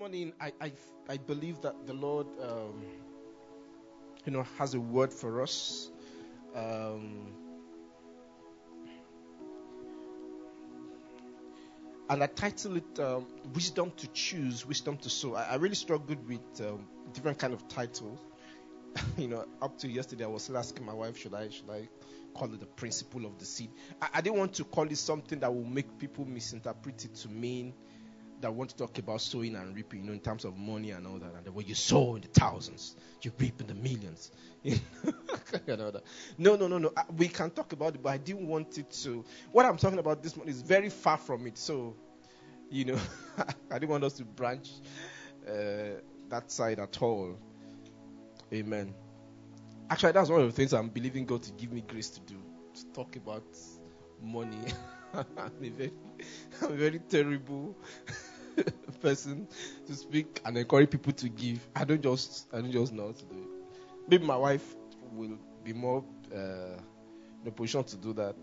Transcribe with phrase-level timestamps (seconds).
[0.00, 0.72] morning, I, I,
[1.10, 2.82] I believe that the Lord, um,
[4.24, 5.90] you know, has a word for us.
[6.54, 7.26] Um,
[12.08, 16.26] and I title it um, "Wisdom to Choose, Wisdom to Sow." I, I really struggled
[16.26, 18.20] with um, different kind of titles.
[19.18, 21.90] you know, up to yesterday, I was still asking my wife, "Should I, should I
[22.34, 23.70] call it the principle of the seed?"
[24.00, 27.28] I, I didn't want to call it something that will make people misinterpret it to
[27.28, 27.74] mean
[28.40, 31.06] that want to talk about sowing and reaping, you know, in terms of money and
[31.06, 31.32] all that.
[31.44, 34.30] And when you sow in the thousands, you reap in the millions.
[36.38, 36.92] no, no, no, no.
[36.96, 39.24] Uh, we can talk about it, but I didn't want it to.
[39.52, 41.58] What I'm talking about this morning is very far from it.
[41.58, 41.94] So,
[42.70, 42.98] you know,
[43.70, 44.70] I didn't want us to branch
[45.46, 47.38] uh, that side at all.
[48.52, 48.94] Amen.
[49.88, 52.36] Actually, that's one of the things I'm believing God to give me grace to do
[52.74, 53.44] to talk about
[54.22, 54.58] money.
[55.14, 55.24] I'm
[55.62, 55.92] a very,
[56.62, 57.76] I'm a very terrible
[59.00, 59.46] person
[59.86, 61.66] to speak and encourage people to give.
[61.74, 63.48] I don't just I don't just know how to do it.
[64.08, 64.74] Maybe my wife
[65.12, 66.80] will be more uh,
[67.42, 68.34] in a position to do that.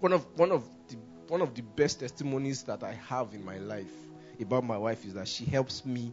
[0.00, 0.96] One of one of the
[1.28, 3.92] one of the best testimonies that I have in my life
[4.40, 6.12] about my wife is that she helps me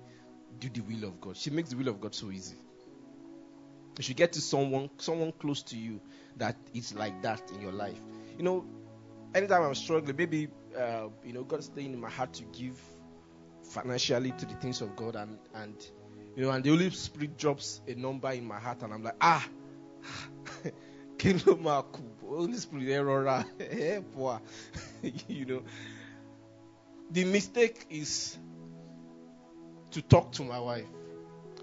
[0.59, 1.37] do the will of God.
[1.37, 2.55] She makes the will of God so easy.
[3.97, 6.01] If you get to someone someone close to you
[6.37, 7.99] that is like that in your life,
[8.37, 8.65] you know,
[9.33, 12.79] anytime I'm struggling, maybe uh, you know, God's laying in my heart to give
[13.63, 15.75] financially to the things of God, and and
[16.35, 19.15] you know, and the Holy Spirit drops a number in my heart, and I'm like,
[19.21, 19.47] ah,
[21.23, 23.45] Holy Spirit, error,
[25.27, 25.63] you know.
[27.11, 28.37] The mistake is
[29.91, 30.87] to talk to my wife.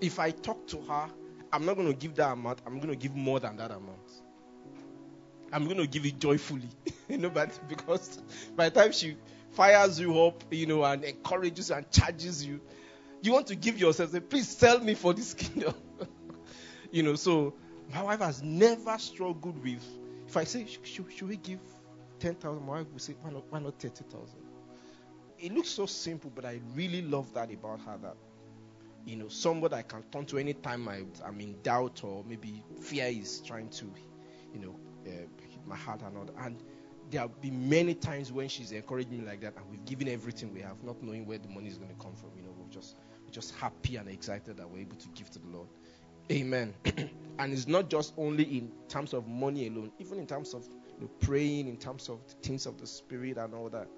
[0.01, 1.11] If I talk to her,
[1.53, 2.61] I'm not going to give that amount.
[2.65, 4.02] I'm going to give more than that amount.
[5.53, 6.69] I'm going to give it joyfully,
[7.09, 8.19] you know, but because
[8.57, 9.17] by the time she
[9.51, 12.61] fires you up, you know, and encourages you and charges you,
[13.21, 15.75] you want to give yourself, say, please sell me for this kingdom.
[16.91, 17.55] you know, so
[17.93, 19.85] my wife has never struggled with,
[20.27, 21.61] if I say, should, we give
[22.21, 24.37] 10,000, my wife will say, why not, why not 30,000?
[25.39, 28.17] It looks so simple, but I really love that about her that,
[29.05, 33.07] you know, somebody I can turn to anytime I, I'm in doubt or maybe fear
[33.07, 33.85] is trying to,
[34.55, 34.77] you know,
[35.07, 35.27] uh,
[35.67, 36.29] my heart and all.
[36.39, 36.63] And
[37.11, 40.53] there have been many times when she's encouraged me like that, and we've given everything
[40.53, 42.31] we have, not knowing where the money is going to come from.
[42.37, 45.39] You know, we're just we're just happy and excited that we're able to give to
[45.39, 45.69] the Lord.
[46.31, 46.73] Amen.
[47.39, 51.03] and it's not just only in terms of money alone, even in terms of you
[51.03, 53.89] know, praying, in terms of things of the spirit and all that.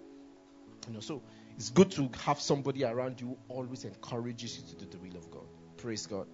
[0.89, 1.23] You know, so
[1.57, 5.17] it's good to have somebody around you who always encourages you to do the will
[5.17, 5.45] of God.
[5.77, 6.27] Praise God.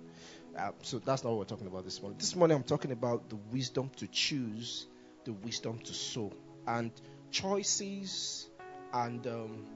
[0.56, 2.18] Uh, so that's not what we're talking about this morning.
[2.18, 4.86] This morning I'm talking about the wisdom to choose,
[5.24, 6.32] the wisdom to sow,
[6.66, 6.90] and
[7.30, 8.48] choices
[8.92, 9.66] and um,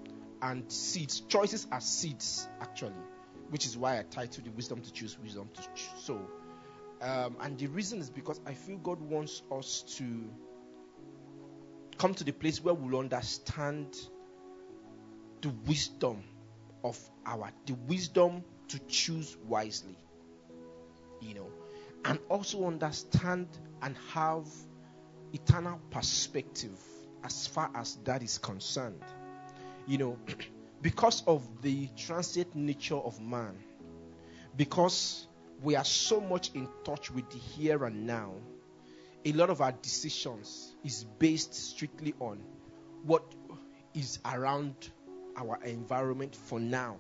[0.43, 1.21] and seeds.
[1.21, 2.95] Choices are seeds actually,
[3.51, 5.63] which is why I titled the wisdom to choose, wisdom to
[6.01, 6.21] sow.
[7.01, 10.31] Um, and the reason is because I feel God wants us to
[11.99, 13.97] come to the place where we'll understand
[15.43, 16.23] the wisdom
[16.83, 19.97] of our the wisdom to choose wisely
[21.25, 21.51] you know,
[22.05, 23.49] and also understand
[23.83, 24.47] and have
[25.35, 26.79] eternal perspective
[27.25, 29.03] as far as that is concerned.
[29.87, 30.19] You know,
[30.83, 33.57] because of the transient nature of man,
[34.57, 35.27] because
[35.63, 38.35] we are so much in touch with the here and now,
[39.25, 42.39] a lot of our decisions is based strictly on
[43.03, 43.25] what
[43.95, 44.75] is around
[45.37, 46.97] our environment for now.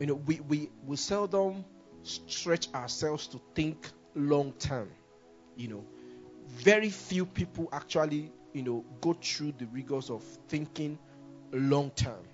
[0.00, 1.64] You know, we, we, we seldom
[2.02, 4.90] stretch ourselves to think long term.
[5.56, 5.84] You know,
[6.48, 10.98] very few people actually, you know, go through the rigors of thinking
[11.52, 12.24] long term.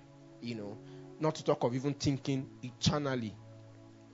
[0.41, 0.77] You know,
[1.19, 3.35] not to talk of even thinking eternally.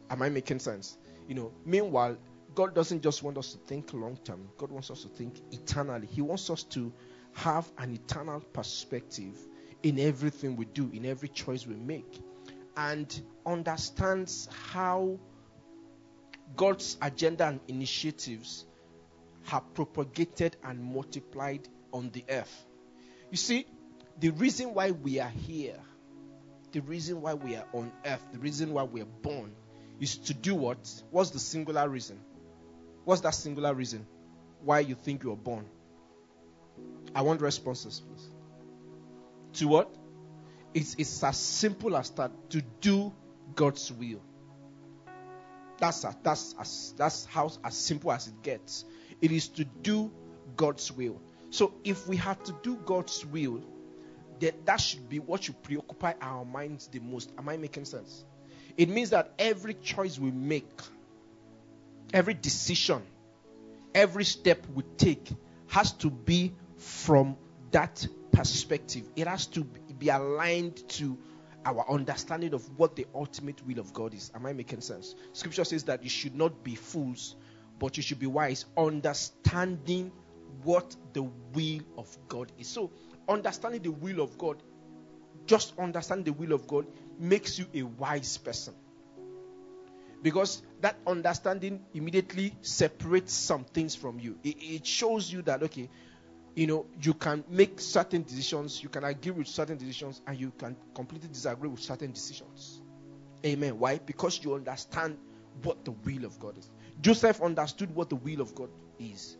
[0.10, 0.98] Am I making sense?
[1.28, 2.18] You know, meanwhile,
[2.54, 6.08] God doesn't just want us to think long term, God wants us to think eternally.
[6.08, 6.92] He wants us to
[7.34, 9.36] have an eternal perspective
[9.84, 12.22] in everything we do, in every choice we make,
[12.76, 15.18] and understands how
[16.56, 18.66] God's agenda and initiatives
[19.44, 22.66] have propagated and multiplied on the earth.
[23.30, 23.66] You see,
[24.20, 25.78] the reason why we are here,
[26.72, 29.54] the reason why we are on earth, the reason why we are born
[30.00, 30.78] is to do what?
[31.12, 32.20] What's the singular reason?
[33.04, 34.06] What's that singular reason
[34.64, 35.66] why you think you're born?
[37.14, 38.30] I want responses, please.
[39.60, 39.94] To what?
[40.74, 43.12] It's, it's as simple as that to do
[43.56, 44.22] God's will.
[45.78, 48.86] That's a, that's as, that's how as simple as it gets.
[49.22, 50.12] It is to do
[50.56, 51.22] God's will.
[51.50, 53.62] So if we have to do God's will,
[54.40, 57.32] that, that should be what should preoccupy our minds the most.
[57.38, 58.26] Am I making sense?
[58.78, 60.70] It means that every choice we make,
[62.14, 63.04] every decision,
[63.94, 65.30] every step we take
[65.68, 67.38] has to be from
[67.72, 69.04] that perspective.
[69.16, 71.18] It has to be aligned to
[71.66, 74.32] our understanding of what the ultimate will of God is.
[74.34, 75.16] Am I making sense?
[75.34, 77.36] Scripture says that you should not be fools,
[77.82, 80.12] but you should be wise, understanding
[80.64, 82.68] what the will of God is.
[82.68, 82.92] So,
[83.28, 84.62] understanding the will of God,
[85.48, 86.86] just understanding the will of God,
[87.18, 88.76] makes you a wise person.
[90.22, 94.38] Because that understanding immediately separates some things from you.
[94.44, 95.90] It, it shows you that, okay,
[96.54, 100.52] you know, you can make certain decisions, you can agree with certain decisions, and you
[100.56, 102.80] can completely disagree with certain decisions.
[103.44, 103.80] Amen.
[103.80, 103.98] Why?
[103.98, 105.18] Because you understand
[105.64, 106.70] what the will of God is.
[107.02, 108.70] Joseph understood what the will of God
[109.00, 109.38] is,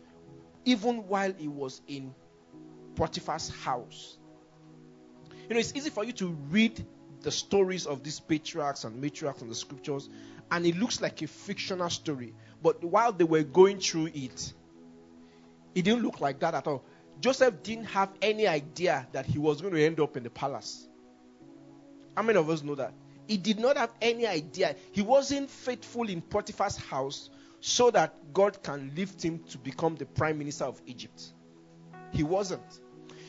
[0.64, 2.14] even while he was in
[2.96, 4.18] Potiphar's house.
[5.48, 6.84] You know, it's easy for you to read
[7.20, 10.08] the stories of these patriarchs and matriarchs in the scriptures,
[10.50, 12.34] and it looks like a fictional story.
[12.62, 14.52] But while they were going through it,
[15.74, 16.84] it didn't look like that at all.
[17.20, 20.88] Joseph didn't have any idea that he was going to end up in the palace.
[22.16, 22.92] How many of us know that?
[23.28, 24.74] He did not have any idea.
[24.90, 27.30] He wasn't faithful in Potiphar's house
[27.62, 31.32] so that God can lift him to become the prime minister of Egypt.
[32.10, 32.80] He wasn't.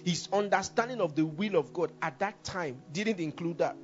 [0.03, 3.77] His understanding of the will of God at that time didn't include that.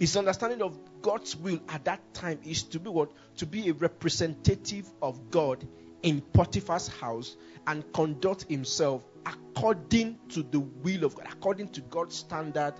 [0.00, 3.12] His understanding of God's will at that time is to be what?
[3.36, 5.68] To be a representative of God
[6.02, 12.16] in Potiphar's house and conduct himself according to the will of God, according to God's
[12.16, 12.74] standard,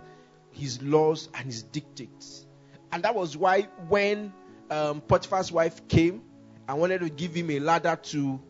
[0.51, 2.47] his laws, and his dictates.
[2.91, 4.33] And that was why when
[4.71, 6.23] um, Potiphar's wife came
[6.69, 8.41] and wanted to give him a ladder to,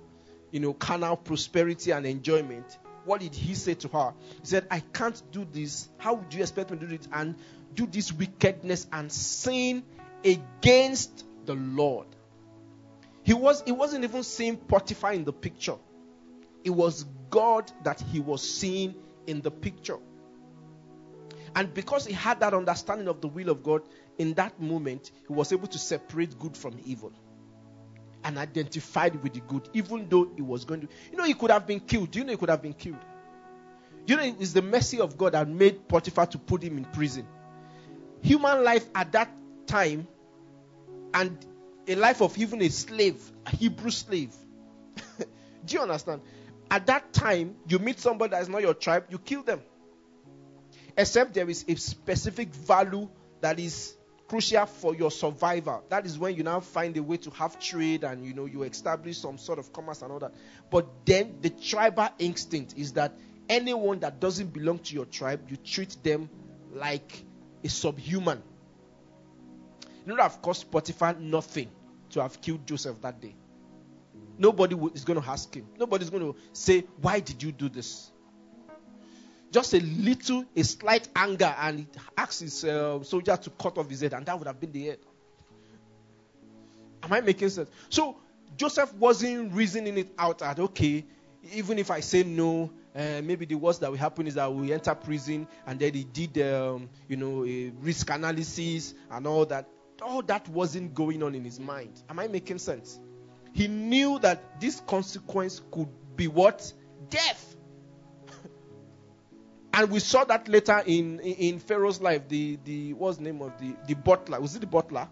[0.51, 4.15] you know, carnal prosperity and enjoyment, what did he say to her?
[4.41, 5.89] He said, I can't do this.
[5.99, 7.35] How would you expect me to do it and
[7.75, 9.83] do this wickedness and sin
[10.25, 12.07] against the Lord?
[13.23, 15.77] He was he wasn't even seeing Potiphar in the picture.
[16.63, 18.95] It was God that he was seeing
[19.27, 19.99] in the picture.
[21.57, 23.83] And because he had that understanding of the will of God,
[24.19, 27.13] in that moment, he was able to separate good from evil
[28.25, 30.89] and identified with the good, even though he was going to.
[31.13, 32.15] You know, he could have been killed.
[32.17, 33.05] You know he could have been killed?
[34.07, 37.27] You know, it's the mercy of God that made Potiphar to put him in prison.
[38.23, 39.31] Human life at that
[39.67, 40.07] time
[41.13, 41.47] and
[41.87, 44.35] a life of even a slave, a Hebrew slave.
[45.19, 46.23] Do you understand?
[46.71, 49.61] At that time, you meet somebody that is not your tribe, you kill them.
[50.97, 53.09] Except there is a specific value
[53.41, 53.95] that is
[54.35, 55.85] crucial for your survival.
[55.91, 58.65] That is when you now find a way to have trade and you know you
[58.65, 60.35] establish some sort of commerce and all that.
[60.73, 63.13] But then the tribal instinct is that
[63.49, 66.29] anyone that doesn't belong to your tribe, you treat them
[66.73, 67.25] like
[67.63, 68.43] a subhuman.
[70.05, 71.71] It would have cost Potiphar nothing
[72.11, 73.37] to have killed Joseph that day.
[74.37, 75.69] Nobody is going to ask him.
[75.79, 78.11] Nobody's going to say, Why did you do this?
[79.55, 81.87] Just a little, a slight anger, and he
[82.19, 84.87] asks his uh, soldier to cut off his head, and that would have been the
[84.87, 84.99] head.
[87.05, 87.71] Am I making sense?
[87.89, 88.17] So
[88.57, 91.05] Joseph wasn't reasoning it out at okay,
[91.53, 94.73] even if I say no, uh, maybe the worst that will happen is that we
[94.73, 99.69] enter prison, and then he did, um, you know, a risk analysis and all that.
[100.03, 102.03] All that wasn't going on in his mind.
[102.11, 102.99] Am I making sense?
[103.53, 106.73] He knew that this consequence could be what?
[107.09, 107.54] Death.
[109.77, 112.29] And we saw that later in, in, in, Pharaoh's life.
[112.29, 114.41] The, the what's the name of the, the butler?
[114.41, 115.09] Was it the butler?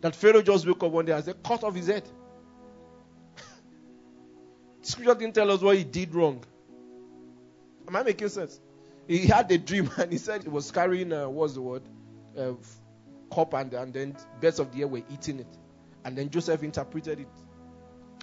[0.00, 2.08] That Pharaoh just woke up one day and said, cut off his head.
[4.82, 6.42] Scripture didn't tell us what he did wrong.
[7.86, 8.60] Am I making sense?
[9.06, 11.82] He had a dream and he said he was carrying, uh, what's the word?
[12.36, 12.52] Uh,
[13.32, 15.58] cup and, and then birds of the air were eating it.
[16.04, 17.28] And then Joseph interpreted it.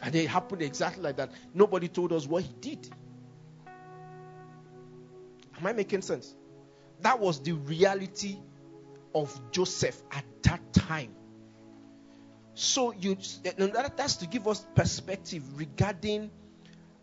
[0.04, 1.32] And it happened exactly like that.
[1.54, 2.90] Nobody told us what he did.
[5.58, 6.36] Am I making sense?
[7.02, 8.38] That was the reality
[9.14, 11.14] of Joseph at that time.
[12.54, 13.18] So you
[13.96, 16.32] that's to give us perspective regarding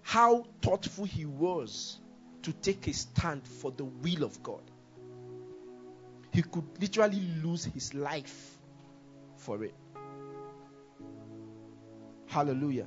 [0.03, 1.99] how thoughtful he was
[2.43, 4.63] to take a stand for the will of God.
[6.33, 8.59] He could literally lose his life
[9.37, 9.75] for it.
[12.27, 12.87] Hallelujah.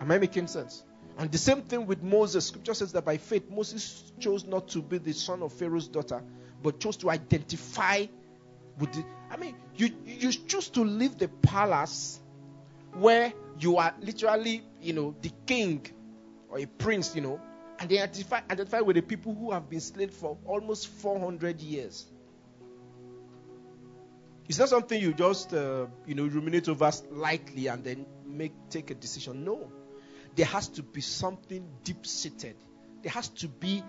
[0.00, 0.84] Am I making sense?
[1.18, 2.46] And the same thing with Moses.
[2.46, 6.22] Scripture says that by faith, Moses chose not to be the son of Pharaoh's daughter,
[6.62, 8.06] but chose to identify
[8.78, 9.04] with the.
[9.30, 12.20] I mean, you, you choose to leave the palace
[12.94, 15.86] where you are literally, you know, the king
[16.48, 17.40] or a prince, you know,
[17.80, 22.06] And identify, identify with the people who have been slaves for almost 400 years.
[24.48, 28.90] It's not something you just, uh, you know, ruminate over lightly and then make take
[28.90, 29.44] a decision.
[29.44, 29.70] No,
[30.38, 32.54] there has to be something deep seated.
[33.02, 33.82] There has to be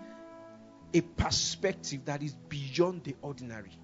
[0.95, 3.77] a perspective that is beyond the ordinary.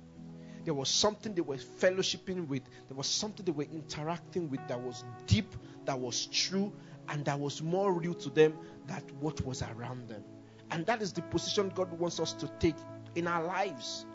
[0.63, 2.63] There was something they were fellowshipping with.
[2.87, 5.53] There was something they were interacting with that was deep,
[5.85, 6.73] that was true,
[7.07, 8.55] and that was more real to them
[8.87, 10.23] than what was around them.
[10.71, 12.77] And that is the position God wants us to take
[13.13, 14.07] in our lives.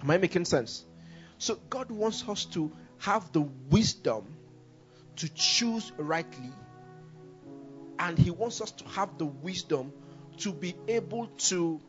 [0.00, 0.84] Am I making sense?
[1.38, 4.36] So, God wants us to have the wisdom
[5.16, 6.52] to choose rightly,
[8.04, 9.92] and He wants us to have the wisdom
[10.38, 11.80] to be able to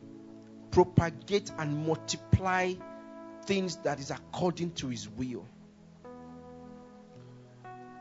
[0.70, 2.72] propagate and multiply
[3.44, 5.46] things that is according to His will.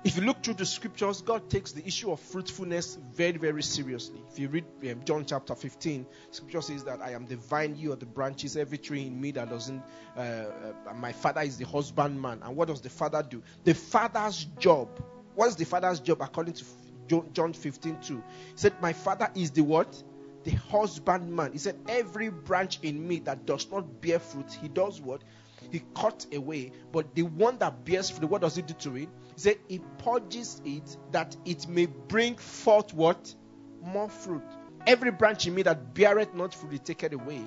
[0.06, 4.22] If you look through the scriptures, God takes the issue of fruitfulness very, very seriously.
[4.32, 7.92] If you read um, John chapter 15, scripture says that I am the vine, you
[7.92, 9.82] are the branches, every tree in me that doesn't,
[10.16, 12.42] uh, uh, my father is the husbandman.
[12.44, 13.42] And what does the father do?
[13.64, 14.88] The father's job,
[15.34, 16.66] what's the father's job according to
[17.08, 18.16] John 15 2?
[18.16, 18.22] He
[18.56, 20.02] said, My father is the what?
[20.44, 21.54] The husbandman.
[21.54, 25.24] He said, Every branch in me that does not bear fruit, he does what?
[25.72, 26.72] He cut away.
[26.92, 29.10] But the one that bears fruit, what does he do to it?
[29.36, 33.34] He said, He purges it that it may bring forth what?
[33.82, 34.44] More fruit.
[34.88, 37.42] Every branch in me that beareth not fruit, he taketh away.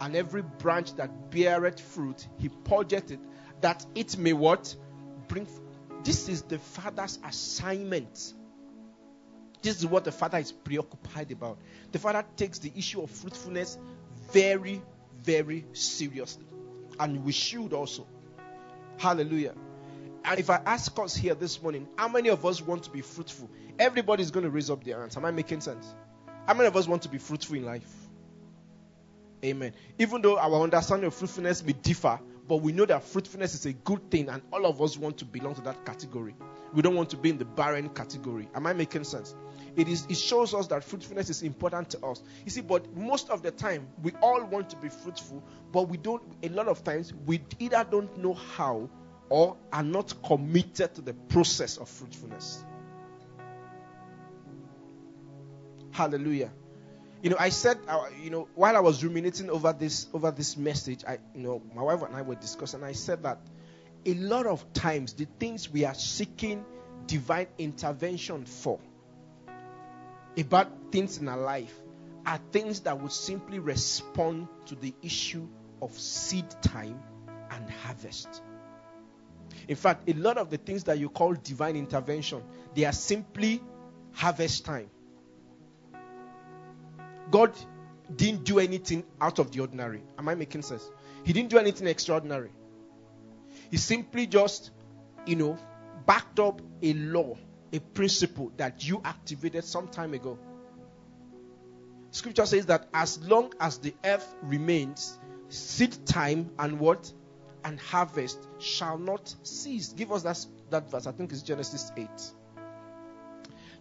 [0.00, 3.20] And every branch that beareth fruit, he purgeth it
[3.62, 4.76] that it may what?
[5.28, 5.46] Bring.
[6.04, 8.34] This is the Father's assignment.
[9.62, 11.58] This is what the Father is preoccupied about.
[11.92, 13.78] The Father takes the issue of fruitfulness
[14.32, 14.82] very,
[15.22, 16.44] very seriously.
[16.98, 18.06] And we should also.
[18.98, 19.54] Hallelujah.
[20.24, 23.00] And if I ask us here this morning, how many of us want to be
[23.00, 23.50] fruitful?
[23.78, 25.16] Everybody's going to raise up their hands.
[25.16, 25.94] Am I making sense?
[26.46, 27.88] How many of us want to be fruitful in life?
[29.44, 29.72] Amen.
[29.98, 33.72] Even though our understanding of fruitfulness may differ, but we know that fruitfulness is a
[33.72, 36.34] good thing, and all of us want to belong to that category.
[36.72, 38.48] We don't want to be in the barren category.
[38.54, 39.34] Am I making sense?
[39.76, 42.22] It is it shows us that fruitfulness is important to us.
[42.44, 45.96] You see, but most of the time we all want to be fruitful, but we
[45.96, 48.90] don't a lot of times we either don't know how
[49.28, 52.64] or are not committed to the process of fruitfulness.
[55.90, 56.50] Hallelujah.
[57.22, 60.56] You know, I said, uh, you know, while I was ruminating over this over this
[60.56, 62.82] message, I, you know, my wife and I were discussing.
[62.82, 63.38] I said that
[64.04, 66.64] a lot of times the things we are seeking
[67.06, 68.80] divine intervention for,
[70.36, 71.74] about things in our life,
[72.24, 75.46] are things that would simply respond to the issue
[75.80, 77.00] of seed time
[77.50, 78.42] and harvest.
[79.68, 82.42] In fact, a lot of the things that you call divine intervention,
[82.74, 83.62] they are simply
[84.12, 84.88] harvest time.
[87.30, 87.52] God
[88.14, 90.02] didn't do anything out of the ordinary.
[90.18, 90.88] Am I making sense?
[91.24, 92.50] He didn't do anything extraordinary.
[93.70, 94.70] He simply just,
[95.26, 95.58] you know,
[96.04, 97.36] backed up a law,
[97.72, 100.38] a principle that you activated some time ago.
[102.10, 107.10] Scripture says that as long as the earth remains, seed time and what?
[107.64, 109.92] and harvest shall not cease.
[109.92, 111.06] Give us that, that verse.
[111.06, 112.08] I think it's Genesis 8.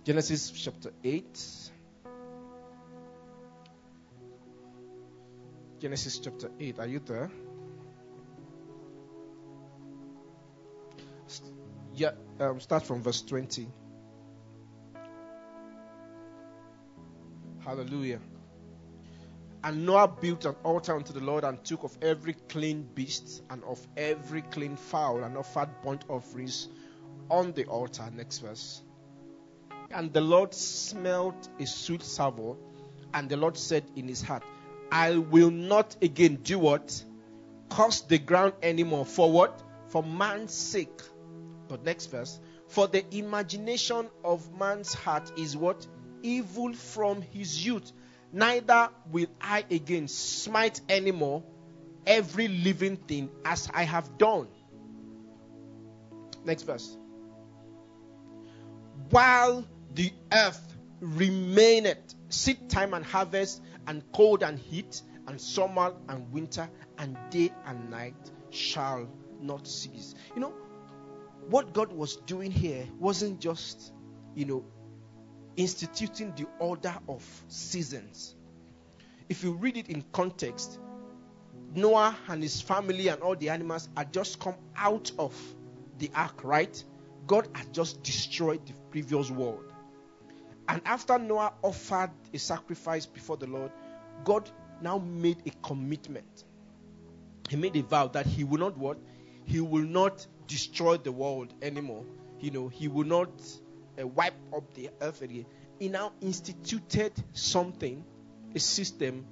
[0.04, 1.70] Genesis chapter 8.
[5.80, 6.80] Genesis chapter 8.
[6.80, 7.32] Are you there?
[11.94, 13.68] Yeah, um, start from verse 20.
[17.66, 18.20] Hallelujah.
[19.64, 23.64] And Noah built an altar unto the Lord and took of every clean beast and
[23.64, 26.68] of every clean fowl and offered burnt offerings
[27.30, 28.10] on the altar.
[28.16, 28.82] Next verse.
[29.92, 32.56] And the Lord smelled a sweet savour,
[33.14, 34.44] and the Lord said in his heart,
[34.92, 37.04] I will not again do what?
[37.70, 39.06] Curse the ground anymore.
[39.06, 39.62] For what?
[39.90, 41.02] For man's sake.
[41.68, 42.40] But next verse.
[42.68, 45.86] For the imagination of man's heart is what?
[46.24, 47.92] Evil from his youth
[48.32, 51.44] neither will I again smite anymore
[52.06, 54.48] every living thing as I have done.
[56.44, 56.98] Next verse.
[59.10, 66.32] While the earth remaineth, seed time and harvest, and cold and heat, and summer and
[66.32, 69.08] winter, and day and night shall
[69.42, 70.16] not cease.
[70.36, 70.54] You know,
[71.50, 73.94] what God was doing here wasn't just,
[74.36, 74.66] you know,
[75.58, 78.36] instituting the order of seasons.
[79.30, 80.80] If you read it in context,
[81.74, 85.34] Noah and his family and all the animals had just come out of
[86.00, 86.84] the ark, right?
[87.28, 89.72] God had just destroyed the previous world.
[90.68, 93.72] And after Noah offered a sacrifice before the Lord,
[94.24, 94.50] God
[94.82, 96.46] now made a commitment.
[97.50, 98.98] He made a vow that he will not what?
[99.46, 102.06] He will not destroy the world anymore.
[102.40, 103.30] You know, he will not
[104.00, 105.46] uh, wipe up the earth again.
[105.80, 108.04] He now instituted something,
[108.54, 109.26] a system,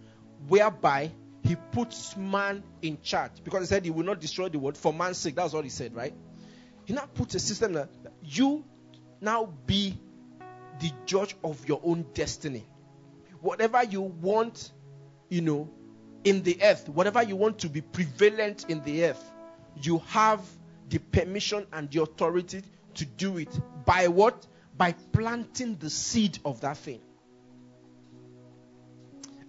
[0.48, 1.12] whereby
[1.44, 3.32] he puts man in charge.
[3.44, 5.36] Because he said he will not destroy the world for man's sake.
[5.36, 6.14] That's what he said, right?
[6.86, 7.90] He now puts a system that
[8.24, 8.64] you
[9.22, 9.98] now be
[10.80, 12.66] the judge of your own destiny.
[13.42, 14.72] Whatever you want,
[15.30, 15.70] you know,
[16.24, 19.32] in the earth, whatever you want to be prevalent in the earth,
[19.82, 20.42] you have
[20.90, 22.64] the permission and the authority
[22.96, 23.50] to do it.
[23.86, 24.46] By what?
[24.78, 27.02] By planting the seed of that thing.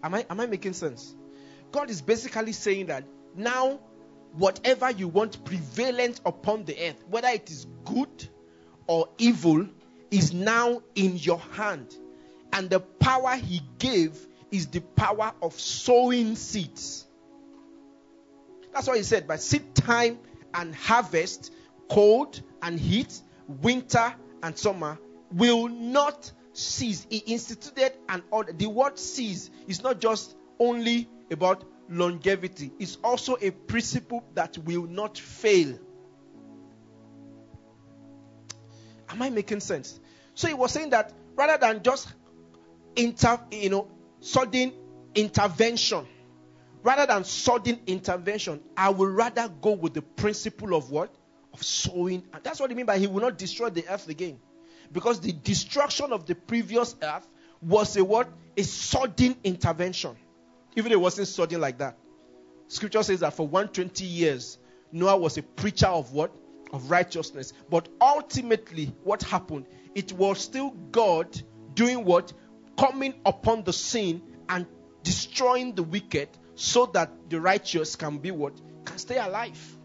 [0.02, 1.14] Am I, am I making sense?
[1.72, 3.04] God is basically saying that
[3.34, 3.80] now,
[4.32, 8.28] whatever you want prevalent upon the earth, whether it is good
[8.86, 9.68] or evil,
[10.10, 11.94] is now in your hand.
[12.52, 14.18] And the power He gave
[14.50, 17.06] is the power of sowing seeds.
[18.72, 19.28] That's what He said.
[19.28, 20.18] By seed time
[20.52, 21.52] and harvest,
[21.88, 23.20] cold and heat,
[23.62, 24.98] winter and summer
[25.32, 27.06] will not cease.
[27.10, 28.52] He instituted an order.
[28.52, 34.86] The word cease is not just only about longevity, it's also a principle that will
[34.86, 35.76] not fail.
[39.08, 39.98] Am I making sense?
[40.34, 42.08] So he was saying that rather than just
[42.94, 43.88] inter, you know,
[44.20, 44.72] sudden
[45.14, 46.06] intervention,
[46.82, 51.12] rather than sudden intervention, I would rather go with the principle of what?
[51.52, 52.22] Of sowing.
[52.32, 54.38] And that's what he mean by he will not destroy the earth again.
[54.92, 57.26] Because the destruction of the previous earth
[57.60, 58.28] was a what?
[58.56, 60.16] A sudden intervention.
[60.76, 61.96] Even it wasn't sudden like that.
[62.68, 64.58] Scripture says that for 120 years,
[64.92, 66.32] Noah was a preacher of what?
[66.72, 67.52] Of righteousness.
[67.68, 69.66] But ultimately, what happened?
[69.94, 71.40] It was still God
[71.74, 72.32] doing what?
[72.78, 74.66] Coming upon the scene and
[75.02, 78.60] destroying the wicked so that the righteous can be what?
[78.84, 79.78] Can stay alive.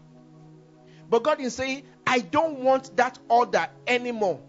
[1.08, 4.40] But God is saying, I don't want that order anymore.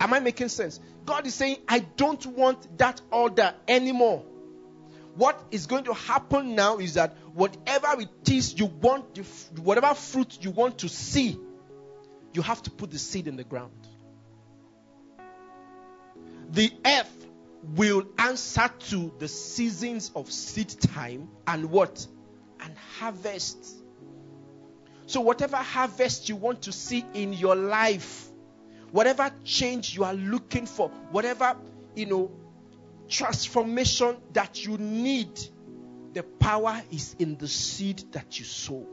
[0.00, 0.80] Am I making sense?
[1.04, 4.24] God is saying, I don't want that order anymore.
[5.14, 9.18] What is going to happen now is that whatever it is you want,
[9.58, 11.38] whatever fruit you want to see,
[12.34, 13.72] you have to put the seed in the ground.
[16.50, 17.26] The earth
[17.74, 22.06] will answer to the seasons of seed time and what?
[22.60, 23.85] And harvest.
[25.06, 28.28] So, whatever harvest you want to see in your life,
[28.90, 31.56] whatever change you are looking for, whatever,
[31.94, 32.30] you know,
[33.08, 35.38] transformation that you need,
[36.12, 38.86] the power is in the seed that you sow.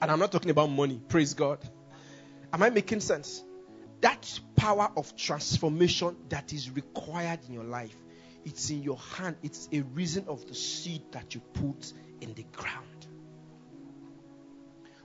[0.00, 1.58] And I'm not talking about money, praise God.
[2.52, 3.44] Am I making sense?
[4.00, 7.96] That power of transformation that is required in your life,
[8.44, 9.36] it's in your hand.
[9.42, 13.06] It's a reason of the seed that you put in the ground.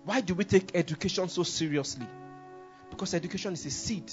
[0.05, 2.07] Why do we take education so seriously?
[2.89, 4.11] Because education is a seed.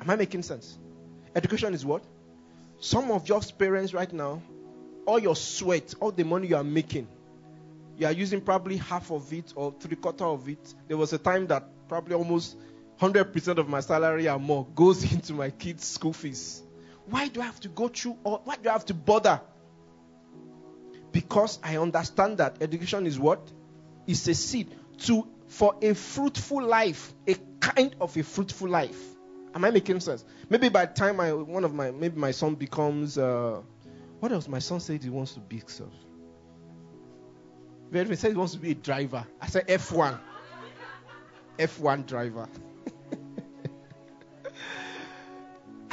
[0.00, 0.78] Am I making sense?
[1.34, 2.04] Education is what?
[2.80, 4.42] Some of your parents right now,
[5.06, 7.08] all your sweat, all the money you are making,
[7.96, 10.74] you are using probably half of it or three quarter of it.
[10.88, 12.56] There was a time that probably almost
[13.00, 16.62] 100% of my salary or more goes into my kids' school fees.
[17.06, 19.40] Why do I have to go through or why do I have to bother?
[21.12, 23.40] Because I understand that education is what?
[24.06, 29.00] It's a seed to for a fruitful life, a kind of a fruitful life.
[29.54, 30.24] Am I making sense?
[30.48, 33.60] Maybe by the time I one of my maybe my son becomes uh,
[34.20, 34.48] what else?
[34.48, 35.88] My son said he wants to be so.
[37.92, 39.24] He said he wants to be a driver.
[39.40, 40.18] I said F1.
[41.58, 42.48] F1 driver.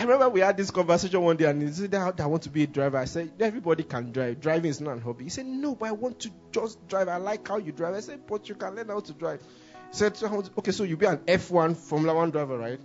[0.02, 2.64] I remember we had this conversation one day, and he said, I want to be
[2.64, 2.98] a driver.
[2.98, 4.42] I said, Everybody can drive.
[4.42, 5.26] Driving is not a hobby.
[5.26, 7.08] He said, No, but I want to just drive.
[7.08, 7.94] I like how you drive.
[7.94, 9.44] I said, But you can learn how to drive.
[9.92, 12.80] He said, Okay, so you'll be an F1 Formula One driver, right?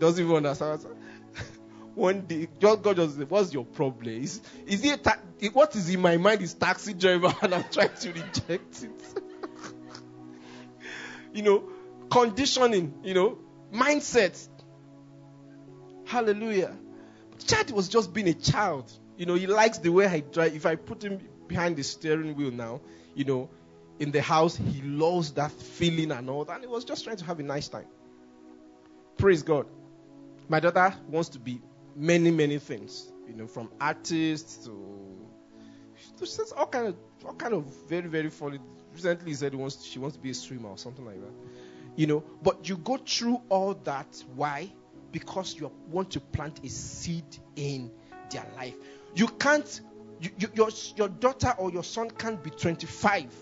[0.00, 0.84] Doesn't even understand.
[1.94, 4.12] one day, God just said, What's your problem?
[4.12, 5.20] Is, is it ta-
[5.52, 8.90] what is in my mind is taxi driver, and I'm trying to reject it.
[11.34, 11.68] you know,
[12.10, 13.38] conditioning, you know,
[13.72, 14.48] mindset
[16.12, 16.76] Hallelujah.
[17.30, 18.92] But was just being a child.
[19.16, 20.54] You know, he likes the way I drive.
[20.54, 22.82] If I put him behind the steering wheel now,
[23.14, 23.48] you know,
[23.98, 26.56] in the house, he loves that feeling and all that.
[26.56, 27.86] And he was just trying to have a nice time.
[29.16, 29.66] Praise God.
[30.50, 31.62] My daughter wants to be
[31.96, 33.10] many, many things.
[33.26, 35.16] You know, from artist to,
[36.18, 38.58] to all kind of all kind of very, very funny.
[38.92, 41.32] Recently, he said he wants she wants to be a swimmer or something like that.
[41.96, 44.22] You know, but you go through all that.
[44.34, 44.72] Why?
[45.12, 47.24] Because you want to plant a seed
[47.56, 47.90] in
[48.30, 48.74] their life.
[49.14, 49.80] You can't,
[50.20, 53.32] you, you, your, your daughter or your son can't be 25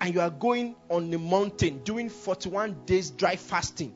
[0.00, 3.94] and you are going on the mountain doing 41 days dry fasting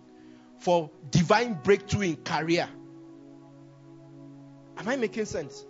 [0.58, 2.68] for divine breakthrough in career.
[4.76, 5.64] Am I making sense?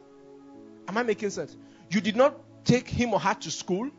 [0.88, 1.56] Am I making sense?
[1.90, 3.90] You did not take him or her to school.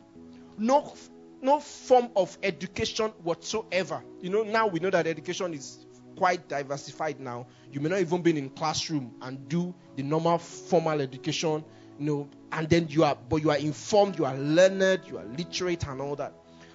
[0.58, 0.94] No,
[1.40, 4.02] no form of education whatsoever.
[4.20, 5.85] You know, now we know that education is
[6.16, 7.46] quite diversified now.
[7.70, 11.64] You may not even be in classroom and do the normal formal education,
[11.98, 15.24] you know, and then you are, but you are informed, you are learned, you are
[15.24, 16.32] literate, and all that.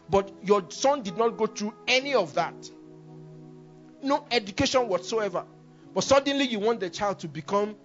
[0.10, 2.69] But your son did not go through any of that.
[4.04, 5.45] No education whatsoever.
[5.93, 7.75] But suddenly you want the child to become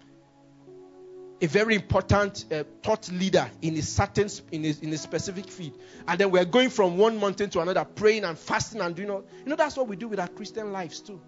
[1.40, 5.78] a very important uh, thought leader in a certain in a, in a specific field
[6.08, 9.24] and then we're going from one mountain to another praying and fasting and doing all
[9.40, 11.20] you know that's what we do with our christian lives too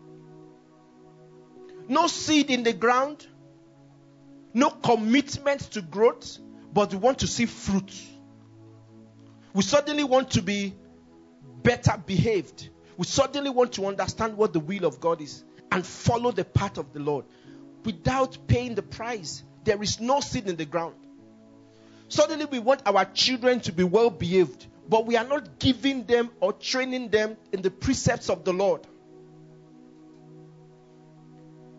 [1.88, 3.26] no seed in the ground,
[4.54, 6.38] no commitment to growth,
[6.72, 7.92] but we want to see fruit.
[9.54, 10.74] We suddenly want to be
[11.62, 12.68] better behaved.
[12.96, 16.78] We suddenly want to understand what the will of God is and follow the path
[16.78, 17.24] of the Lord
[17.84, 19.42] without paying the price.
[19.64, 20.94] There is no seed in the ground.
[22.08, 26.30] Suddenly, we want our children to be well behaved, but we are not giving them
[26.40, 28.86] or training them in the precepts of the Lord.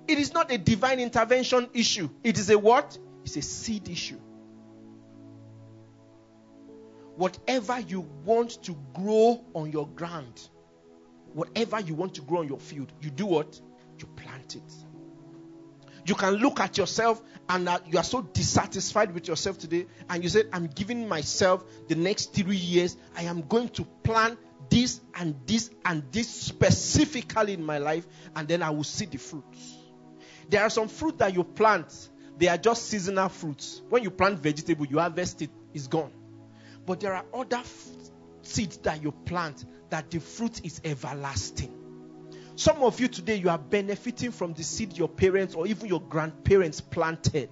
[0.10, 2.10] It is not a divine intervention issue.
[2.24, 2.98] It is a what?
[3.24, 4.18] It's a seed issue.
[7.16, 10.50] Whatever you want to grow on your ground,
[11.34, 13.62] whatever you want to grow on your field, you do what?
[14.00, 14.74] You plant it.
[16.08, 20.24] You can look at yourself and uh, you are so dissatisfied with yourself today, and
[20.24, 24.40] you say, I'm giving myself the next three years, I am going to plant
[24.72, 29.18] this and this and this specifically in my life, and then I will see the
[29.18, 29.79] fruits.
[30.50, 33.82] There are some fruit that you plant, they are just seasonal fruits.
[33.90, 36.12] When you plant vegetable, you harvest it, it's gone.
[36.86, 37.88] But there are other f-
[38.42, 41.76] seeds that you plant that the fruit is everlasting.
[42.56, 46.02] Some of you today, you are benefiting from the seed your parents or even your
[46.02, 47.50] grandparents planted.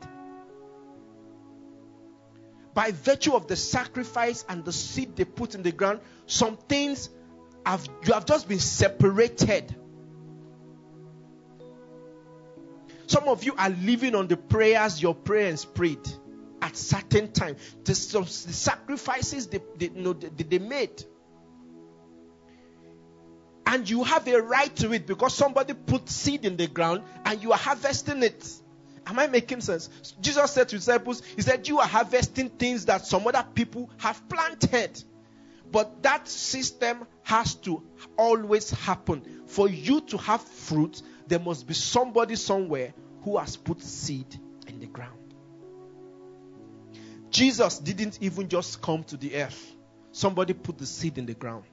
[2.73, 7.09] By virtue of the sacrifice and the seed they put in the ground, some things
[7.65, 9.75] have you have just been separated
[13.07, 16.07] Some of you are living on the prayers your parents prayed
[16.61, 17.55] at certain time.
[17.85, 21.03] The, the sacrifices they, they, you know, they, they made.
[23.65, 27.41] And you have a right to it because somebody put seed in the ground and
[27.41, 28.45] you are harvesting it.
[29.05, 29.89] Am I making sense?
[30.19, 34.27] Jesus said to disciples, He said, You are harvesting things that some other people have
[34.27, 35.01] planted.
[35.71, 37.83] But that system has to
[38.17, 39.43] always happen.
[39.47, 44.79] For you to have fruit, there must be somebody somewhere who has put seed in
[44.79, 45.17] the ground.
[47.29, 49.75] Jesus didn't even just come to the earth,
[50.11, 51.65] somebody put the seed in the ground.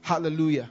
[0.00, 0.68] Hallelujah.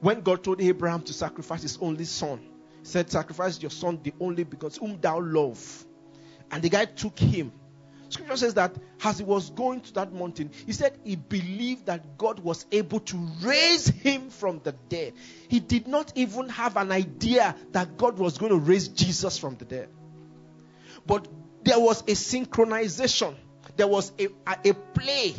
[0.00, 2.40] When God told Abraham to sacrifice his only son,
[2.80, 5.84] he said, Sacrifice your son, the only because whom thou love.
[6.50, 7.52] And the guy took him
[8.10, 12.18] Scripture says that as he was going to that mountain, he said he believed that
[12.18, 15.14] God was able to raise him from the dead.
[15.48, 19.56] He did not even have an idea that God was going to raise Jesus from
[19.56, 19.88] the dead.
[21.06, 21.28] But
[21.62, 23.36] there was a synchronization,
[23.76, 25.34] there was a, a, a play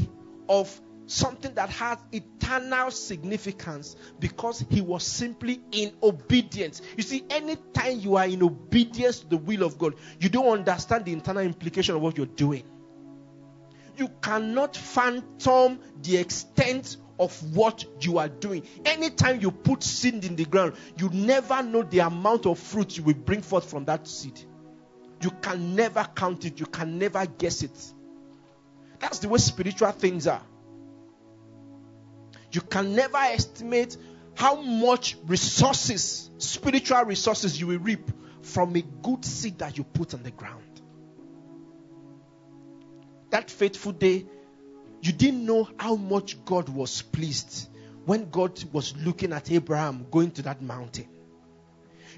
[0.48, 6.82] of something that has eternal significance because he was simply in obedience.
[6.98, 11.06] You see, anytime you are in obedience to the will of God, you don't understand
[11.06, 12.64] the internal implication of what you're doing.
[13.98, 18.64] You cannot phantom the extent of what you are doing.
[18.84, 23.04] Anytime you put seed in the ground, you never know the amount of fruit you
[23.04, 24.40] will bring forth from that seed.
[25.22, 27.94] You can never count it, you can never guess it.
[29.00, 30.42] That's the way spiritual things are.
[32.52, 33.98] You can never estimate
[34.36, 38.10] how much resources, spiritual resources, you will reap
[38.42, 40.64] from a good seed that you put on the ground.
[43.30, 44.26] That faithful day,
[45.02, 47.70] you didn't know how much God was pleased
[48.06, 51.08] when God was looking at Abraham going to that mountain.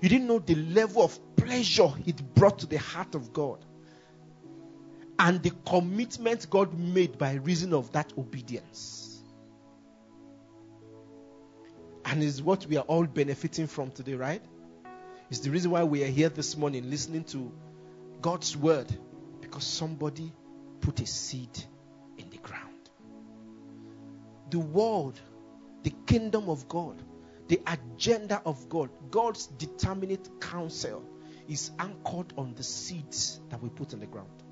[0.02, 3.64] You didn't know the level of pleasure it brought to the heart of God
[5.20, 9.03] and the commitment God made by reason of that obedience.
[12.06, 14.42] And is what we are all benefiting from today, right?
[15.30, 17.52] It's the reason why we are here this morning listening to
[18.22, 18.88] God's word
[19.42, 20.32] because somebody
[20.82, 21.64] put a seed
[22.18, 22.90] in the ground.
[24.50, 25.20] The world,
[25.84, 27.02] the kingdom of God
[27.48, 31.04] the agenda of God, God's determinate counsel,
[31.48, 34.43] is anchored on the seeds that we put in the ground.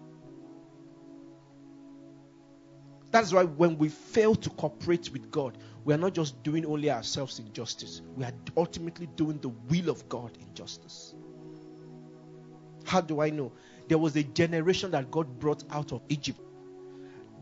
[3.12, 6.90] That's why when we fail to cooperate with God, we are not just doing only
[6.90, 11.14] ourselves injustice, we are ultimately doing the will of God in justice.
[12.86, 13.52] How do I know?
[13.90, 16.40] There was a generation that God brought out of Egypt.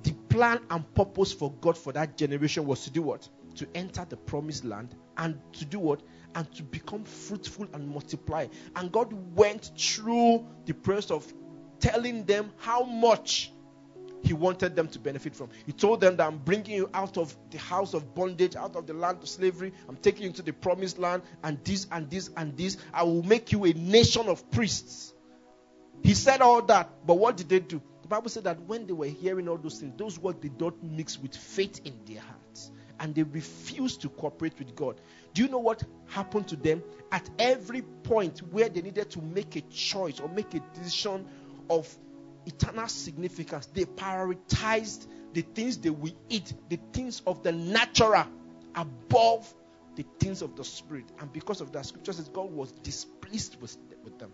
[0.04, 3.28] The plan and purpose for God for that generation was to do what?
[3.56, 6.02] To enter the promised land and to do what?
[6.36, 8.48] And to become fruitful and multiply.
[8.76, 11.34] And God went through the process of
[11.80, 13.52] telling them how much
[14.30, 15.50] he wanted them to benefit from.
[15.66, 18.86] He told them that I'm bringing you out of the house of bondage, out of
[18.86, 19.74] the land of slavery.
[19.88, 22.78] I'm taking you into the promised land, and this and this and this.
[22.94, 25.16] I will make you a nation of priests.
[26.04, 27.82] He said all that, but what did they do?
[28.04, 30.76] The Bible said that when they were hearing all those things, those words did not
[30.84, 35.02] mix with faith in their hearts, and they refused to cooperate with God.
[35.34, 36.84] Do you know what happened to them?
[37.12, 41.26] At every point where they needed to make a choice or make a decision
[41.68, 41.92] of
[42.50, 48.26] eternal significance, they prioritized the things they will eat, the things of the natural
[48.76, 49.54] above
[49.96, 51.06] the things of the spirit.
[51.20, 54.32] And because of that, scripture says God was displeased with, with them.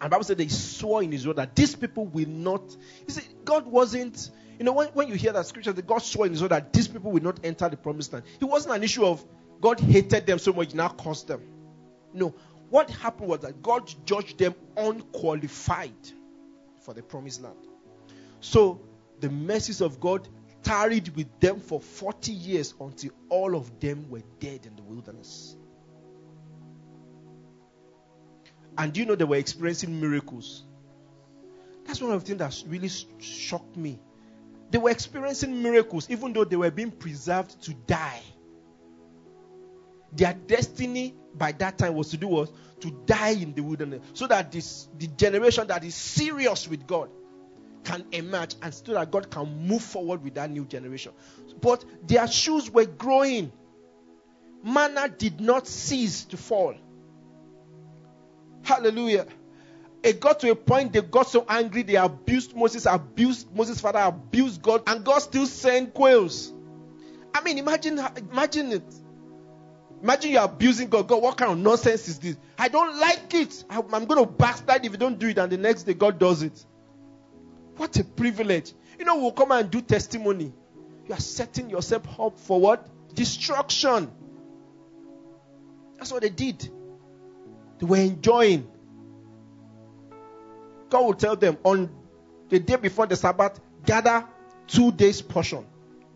[0.00, 2.62] And Bible said they swore in Israel that these people will not.
[3.06, 4.30] You see, God wasn't.
[4.58, 6.88] You know, when, when you hear that scripture, that God swore in Israel that these
[6.88, 8.24] people will not enter the promised land.
[8.40, 9.24] It wasn't an issue of
[9.60, 11.42] God hated them so much, now caused them.
[12.12, 12.34] No,
[12.70, 15.92] what happened was that God judged them unqualified
[16.80, 17.56] for the promised land.
[18.40, 18.80] So
[19.20, 20.28] the mercies of God
[20.62, 25.56] tarried with them for 40 years until all of them were dead in the wilderness.
[28.76, 30.64] And you know they were experiencing miracles?
[31.84, 33.98] That's one of the things that really shocked me.
[34.70, 38.20] They were experiencing miracles even though they were being preserved to die.
[40.12, 44.26] Their destiny by that time was to do was to die in the wilderness so
[44.26, 47.10] that this the generation that is serious with God
[47.84, 51.12] can emerge and so that God can move forward with that new generation.
[51.60, 53.52] But their shoes were growing.
[54.62, 56.74] Manna did not cease to fall.
[58.62, 59.26] Hallelujah.
[60.02, 64.00] It got to a point they got so angry they abused Moses, abused Moses' father,
[64.00, 66.52] abused God, and God still sent quails.
[67.34, 67.98] I mean, imagine,
[68.30, 68.94] imagine it.
[70.02, 71.08] Imagine you're abusing God.
[71.08, 72.36] God, what kind of nonsense is this?
[72.56, 73.64] I don't like it.
[73.68, 76.42] I'm going to backslide if you don't do it, and the next day God does
[76.42, 76.64] it.
[77.76, 78.72] What a privilege.
[78.98, 80.52] You know, we'll come and do testimony.
[81.06, 82.88] You are setting yourself up for what?
[83.14, 84.10] Destruction.
[85.96, 86.68] That's what they did.
[87.78, 88.68] They were enjoying.
[90.90, 91.90] God will tell them on
[92.48, 94.24] the day before the Sabbath, gather
[94.66, 95.66] two days portion.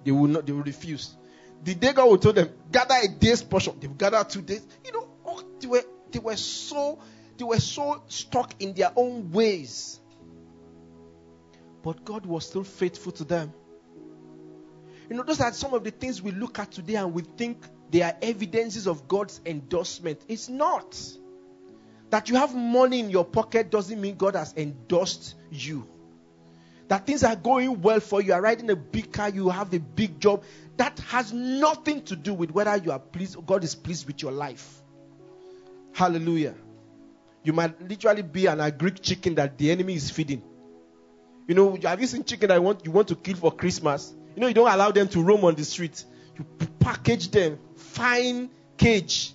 [0.05, 1.17] They will not, they will refuse.
[1.65, 4.67] The day God will tell them, gather a day's portion, they've gathered two days.
[4.85, 6.99] You know, oh, they were they were so
[7.37, 10.01] they were so stuck in their own ways.
[11.83, 13.53] But God was still faithful to them.
[15.09, 17.63] You know, those are some of the things we look at today and we think
[17.91, 20.21] they are evidences of God's endorsement.
[20.29, 20.99] It's not.
[22.11, 25.87] That you have money in your pocket doesn't mean God has endorsed you.
[26.89, 29.73] That things are going well for you, you are riding a big car, you have
[29.73, 30.45] a big job.
[30.77, 34.33] That has nothing to do with whether you are pleased, God is pleased with your
[34.33, 34.83] life.
[35.93, 36.55] Hallelujah.
[37.45, 40.43] You might literally be an Greek chicken that the enemy is feeding.
[41.47, 44.15] You know, have you seen chicken that you want, you want to kill for Christmas?
[44.35, 46.05] You know, you don't allow them to roam on the street.
[46.39, 46.47] You
[46.79, 49.35] package them, fine cage,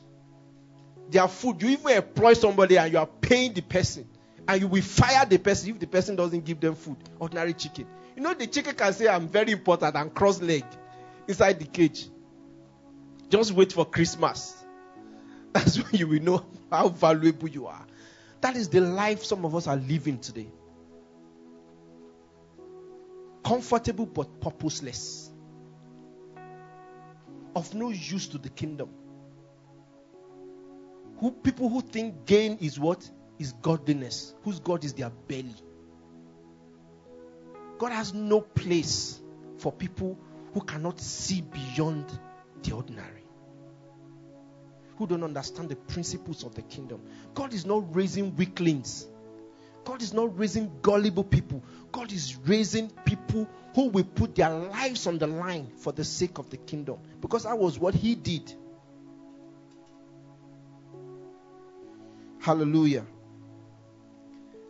[1.10, 1.62] their food.
[1.62, 4.08] You even employ somebody and you are paying the person.
[4.48, 6.98] And you will fire the person if the person doesn't give them food.
[7.20, 7.86] Ordinary chicken.
[8.16, 10.64] You know, the chicken can say, I'm very important and cross leg
[11.28, 12.08] inside the cage.
[13.30, 14.64] Just wait for Christmas.
[15.54, 17.86] That's when you will know how valuable you are.
[18.42, 20.48] That is the life some of us are living today.
[23.44, 25.32] Comfortable but purposeless.
[27.56, 28.90] Of no use to the kingdom
[31.20, 33.10] who people who think gain is what
[33.40, 35.56] is godliness whose god is their belly
[37.78, 39.20] god has no place
[39.58, 40.18] for people
[40.54, 42.06] who cannot see beyond
[42.64, 43.24] the ordinary
[44.98, 47.02] who don't understand the principles of the kingdom
[47.34, 49.08] god is not raising weaklings
[49.86, 55.06] god is not raising gullible people god is raising people who will put their lives
[55.08, 58.54] on the line for the sake of the kingdom because that was what he did
[62.48, 63.06] Hallelujah.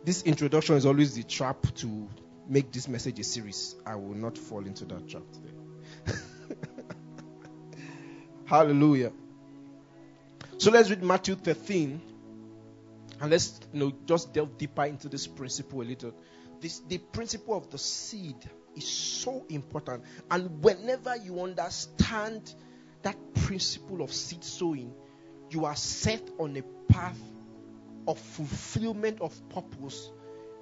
[0.04, 2.08] This introduction is always the trap to
[2.48, 3.76] make this message a series.
[3.86, 5.54] I will not fall into that trap today.
[8.48, 9.12] Hallelujah.
[10.56, 12.00] So let's read Matthew 13
[13.20, 16.14] and let's you know just delve deeper into this principle a little.
[16.58, 18.36] This the principle of the seed
[18.74, 20.02] is so important.
[20.30, 22.54] And whenever you understand
[23.02, 24.94] that principle of seed sowing,
[25.50, 27.20] you are set on a path
[28.06, 30.10] of fulfillment of purpose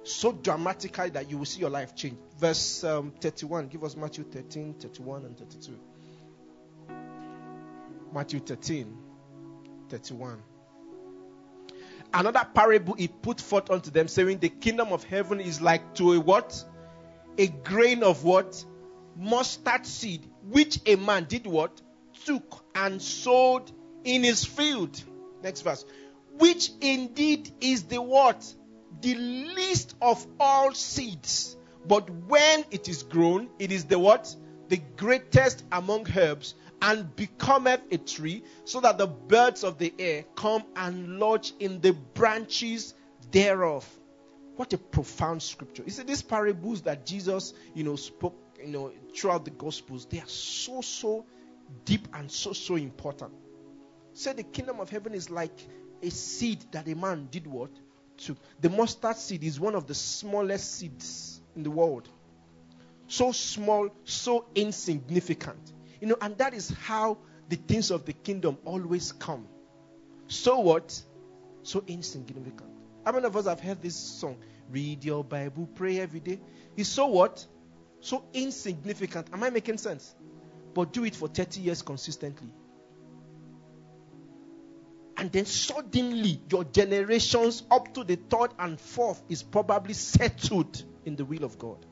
[0.03, 2.17] so dramatically that you will see your life change.
[2.37, 3.69] Verse um, 31.
[3.69, 5.79] Give us Matthew 13, 31, and 32.
[8.17, 8.97] Matthew 13,
[9.89, 10.41] 31.
[12.11, 16.13] Another parable he put forth unto them, saying, The kingdom of heaven is like to
[16.13, 16.65] a what?
[17.37, 18.65] A grain of what?
[19.15, 21.79] Mustard seed, which a man did what?
[22.25, 23.71] Took and sowed
[24.03, 24.99] in his field.
[25.43, 25.85] Next verse.
[26.39, 28.51] Which indeed is the what?
[28.99, 31.55] The least of all seeds.
[31.85, 34.35] But when it is grown, it is the what?
[34.69, 40.25] The greatest among herbs and becometh a tree, so that the birds of the air
[40.35, 42.93] come and lodge in the branches
[43.31, 43.87] thereof.
[44.55, 45.83] What a profound scripture.
[45.85, 50.19] You see, these parables that Jesus, you know, spoke, you know, throughout the Gospels, they
[50.19, 51.25] are so, so
[51.85, 53.33] deep and so, so important.
[54.13, 55.59] Say the kingdom of heaven is like
[56.01, 57.69] a seed that a man did what?
[58.17, 58.37] Took.
[58.61, 62.09] The mustard seed is one of the smallest seeds in the world.
[63.07, 65.73] So small, so insignificant.
[65.99, 67.17] You know, and that is how
[67.49, 69.47] the things of the kingdom always come.
[70.27, 71.01] So what?
[71.63, 72.69] So insignificant.
[73.05, 74.37] How many of us have heard this song?
[74.69, 76.39] Read your Bible, pray every day.
[76.75, 77.45] It's so what?
[78.01, 79.27] So insignificant.
[79.33, 80.13] Am I making sense?
[80.73, 82.49] But do it for 30 years consistently.
[85.17, 91.15] And then suddenly, your generations up to the third and fourth is probably settled in
[91.15, 91.83] the will of God.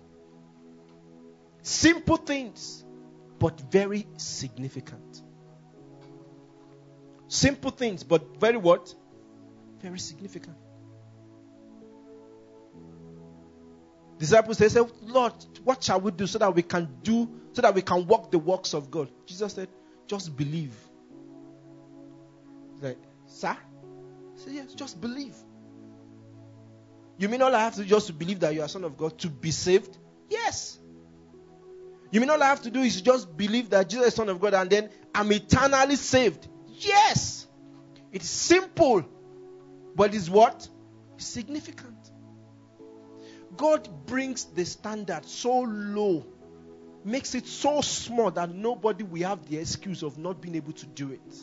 [1.64, 2.85] Simple things
[3.46, 5.22] but very significant.
[7.28, 8.92] Simple things, but very what?
[9.84, 10.58] Very significant.
[14.18, 17.76] Disciples they said, Lord, what shall we do so that we can do, so that
[17.76, 19.12] we can walk the works of God?
[19.28, 19.70] Jesus said,
[20.08, 20.76] just believe.
[22.82, 23.56] Like, sir?
[24.34, 25.36] He said, yes, just believe.
[27.20, 29.20] You mean all I have to do just believe that you are son of God
[29.20, 29.96] to be saved?
[30.32, 30.80] Yes.
[32.16, 34.40] You mean all I have to do is just believe that Jesus is Son of
[34.40, 36.48] God and then I'm eternally saved?
[36.70, 37.46] Yes.
[38.10, 39.04] It's simple,
[39.98, 40.66] but it's what?
[41.18, 41.98] Significant.
[43.58, 46.26] God brings the standard so low,
[47.04, 50.86] makes it so small that nobody will have the excuse of not being able to
[50.86, 51.36] do it.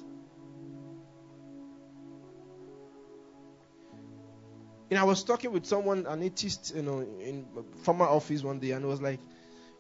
[4.90, 7.44] And I was talking with someone, an atheist, you know, in
[7.82, 9.20] former office one day, and I was like,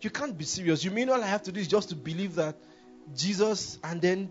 [0.04, 0.84] you can't be serious.
[0.84, 2.56] You mean all I have to do is just to believe that
[3.14, 4.30] Jesus and then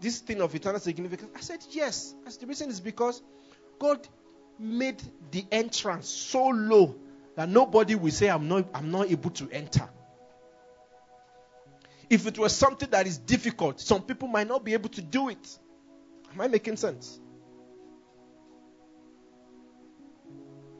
[0.00, 1.30] this thing of eternal significance?
[1.36, 2.14] I said, yes.
[2.26, 3.22] As the reason is because
[3.78, 4.06] God
[4.58, 6.96] made the entrance so low
[7.36, 9.88] that nobody will say, I'm not, I'm not able to enter.
[12.10, 15.28] If it was something that is difficult, some people might not be able to do
[15.28, 15.58] it.
[16.32, 17.20] Am I making sense?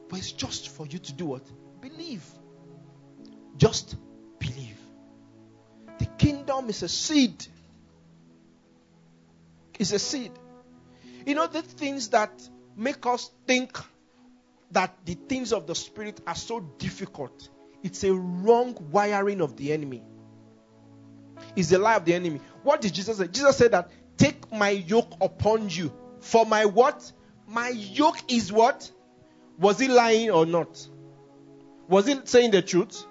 [0.09, 1.43] But it's just for you to do what?
[1.81, 2.23] Believe.
[3.59, 3.97] Just
[4.39, 4.77] believe.
[5.99, 7.45] The kingdom is a seed.
[9.77, 10.31] It's a seed.
[11.25, 12.31] You know, the things that
[12.75, 13.77] make us think
[14.71, 17.49] that the things of the spirit are so difficult,
[17.83, 20.03] it's a wrong wiring of the enemy.
[21.55, 22.39] It's the lie of the enemy.
[22.63, 23.27] What did Jesus say?
[23.27, 25.91] Jesus said that take my yoke upon you.
[26.21, 27.11] For my what?
[27.45, 28.89] My yoke is what?
[29.57, 30.87] Was he lying or not?
[31.89, 33.05] Was he saying the truth?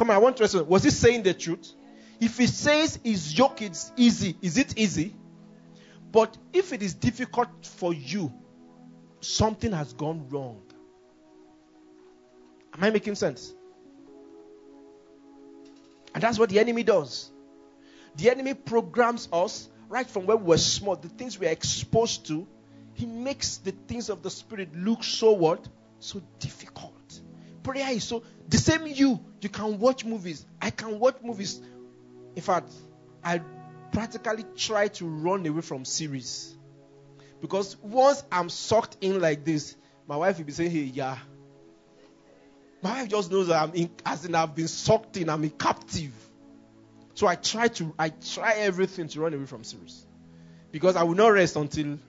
[0.00, 1.74] Come on, I want to ask was he saying the truth?
[2.22, 5.14] If he says his yoke is easy, is it easy?
[6.10, 8.32] But if it is difficult for you,
[9.20, 10.62] something has gone wrong.
[12.72, 13.52] Am I making sense?
[16.14, 17.30] And that's what the enemy does.
[18.16, 22.26] The enemy programs us right from when we were small, the things we are exposed
[22.28, 22.48] to.
[22.94, 25.68] He makes the things of the spirit look so what?
[25.98, 26.99] So difficult.
[27.70, 29.20] Prayer is so the same you.
[29.40, 30.44] You can watch movies.
[30.60, 31.60] I can watch movies.
[32.34, 32.72] In fact,
[33.22, 33.40] I
[33.92, 36.52] practically try to run away from series.
[37.40, 39.76] Because once I'm sucked in like this,
[40.08, 41.16] my wife will be saying, Hey, yeah.
[42.82, 45.48] My wife just knows that I'm in, as in I've been sucked in, I'm a
[45.50, 46.12] captive.
[47.14, 50.04] So I try to I try everything to run away from series.
[50.72, 52.00] Because I will not rest until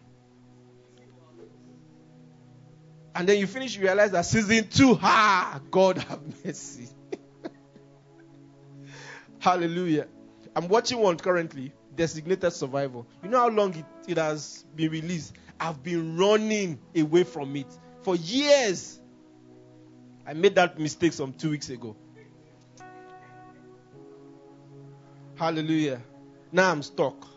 [3.14, 6.90] And then you finish, you realize that season two, ha, God have mercy.
[9.40, 10.08] Hallelujah.
[10.56, 11.74] I'm watching one currently.
[11.96, 13.04] designated survivor.
[13.24, 15.34] You know how long it, it has been released?
[15.60, 17.68] I've been running away from it
[18.02, 19.00] for years.
[20.26, 21.96] I made that mistake some two weeks ago.
[25.36, 26.02] Hallelujah.
[26.52, 27.28] Now I'm stuck.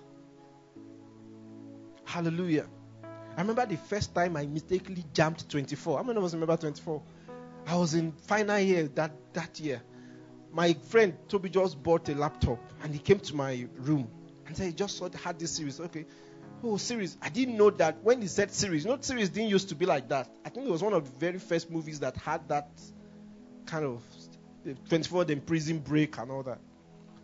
[2.04, 2.66] Hallelujah.
[3.36, 5.98] I remember the first time I mistakenly jumped 24.
[5.98, 7.02] How many of us remember 24?
[7.66, 9.82] I was in final year that, that year.
[10.52, 14.08] My friend Toby just bought a laptop and he came to my room
[14.46, 15.80] and said he just saw had this series.
[15.80, 16.06] Okay.
[16.62, 17.16] Oh, series.
[17.20, 20.08] I didn't know that when he said series, not series didn't used to be like
[20.10, 20.30] that.
[20.44, 22.68] I think it was one of the very first movies that had that
[23.66, 24.02] kind of
[24.88, 26.58] 24 then prison break and all that.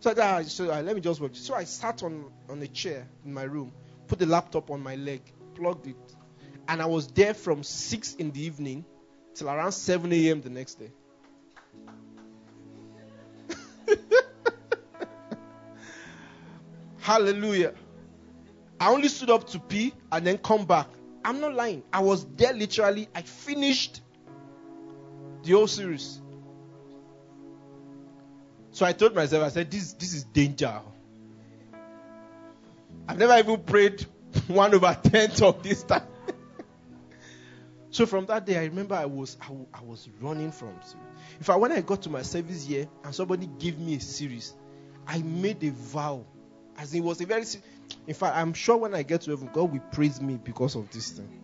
[0.01, 1.37] So, I, ah, so I, let me just watch.
[1.37, 3.71] So I sat on, on a chair in my room,
[4.07, 5.21] put the laptop on my leg,
[5.61, 5.95] plugged it,
[6.67, 8.83] and I was there from 6 in the evening
[9.35, 10.41] till around 7 a.m.
[10.41, 10.91] the next day.
[16.99, 17.73] Hallelujah.
[18.79, 20.87] I only stood up to pee and then come back.
[21.23, 21.83] I'm not lying.
[21.93, 23.07] I was there literally.
[23.13, 24.01] I finished
[25.43, 26.19] the whole series.
[28.71, 30.81] So I told myself, I said, this, this is danger.
[33.07, 34.07] I've never even prayed
[34.47, 36.07] one over tenth of this time.
[37.89, 40.69] so from that day, I remember I was I, I was running from.
[41.37, 44.53] In fact, when I got to my service year and somebody gave me a series,
[45.07, 46.25] I made a vow,
[46.77, 47.43] as it was a very.
[48.07, 50.89] In fact, I'm sure when I get to heaven, God will praise me because of
[50.91, 51.41] this thing.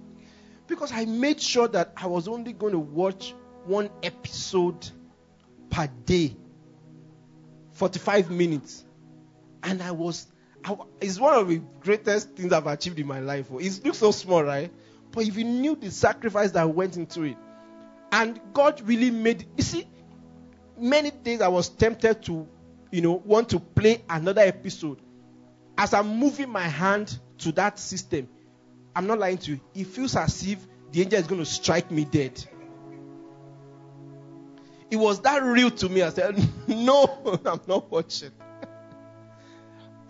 [0.67, 3.33] Because I made sure that I was only going to watch
[3.65, 4.89] one episode
[5.69, 6.35] per day
[7.77, 8.83] 45 minutes.
[9.63, 10.25] And I was,
[11.01, 13.47] it's one of the greatest things I've achieved in my life.
[13.51, 13.59] Oh.
[13.59, 14.71] It looks so small, right?
[15.11, 17.37] But if you knew the sacrifice that went into it,
[18.11, 19.87] and God really made, you see,
[20.77, 22.47] many days I was tempted to,
[22.91, 24.99] you know, want to play another episode.
[25.77, 28.27] As I'm moving my hand to that system,
[28.95, 30.59] I'm not lying to you, it feels as if
[30.91, 32.43] the angel is going to strike me dead.
[34.89, 36.01] It was that real to me.
[36.01, 36.37] I said,
[36.67, 38.31] No, I'm not watching.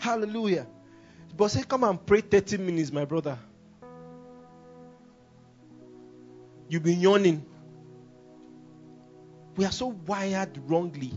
[0.07, 0.65] Hallelujah.
[1.35, 3.37] But say, Come and pray 30 minutes, my brother.
[6.69, 7.45] You've been yawning.
[9.57, 11.11] We are so wired wrongly.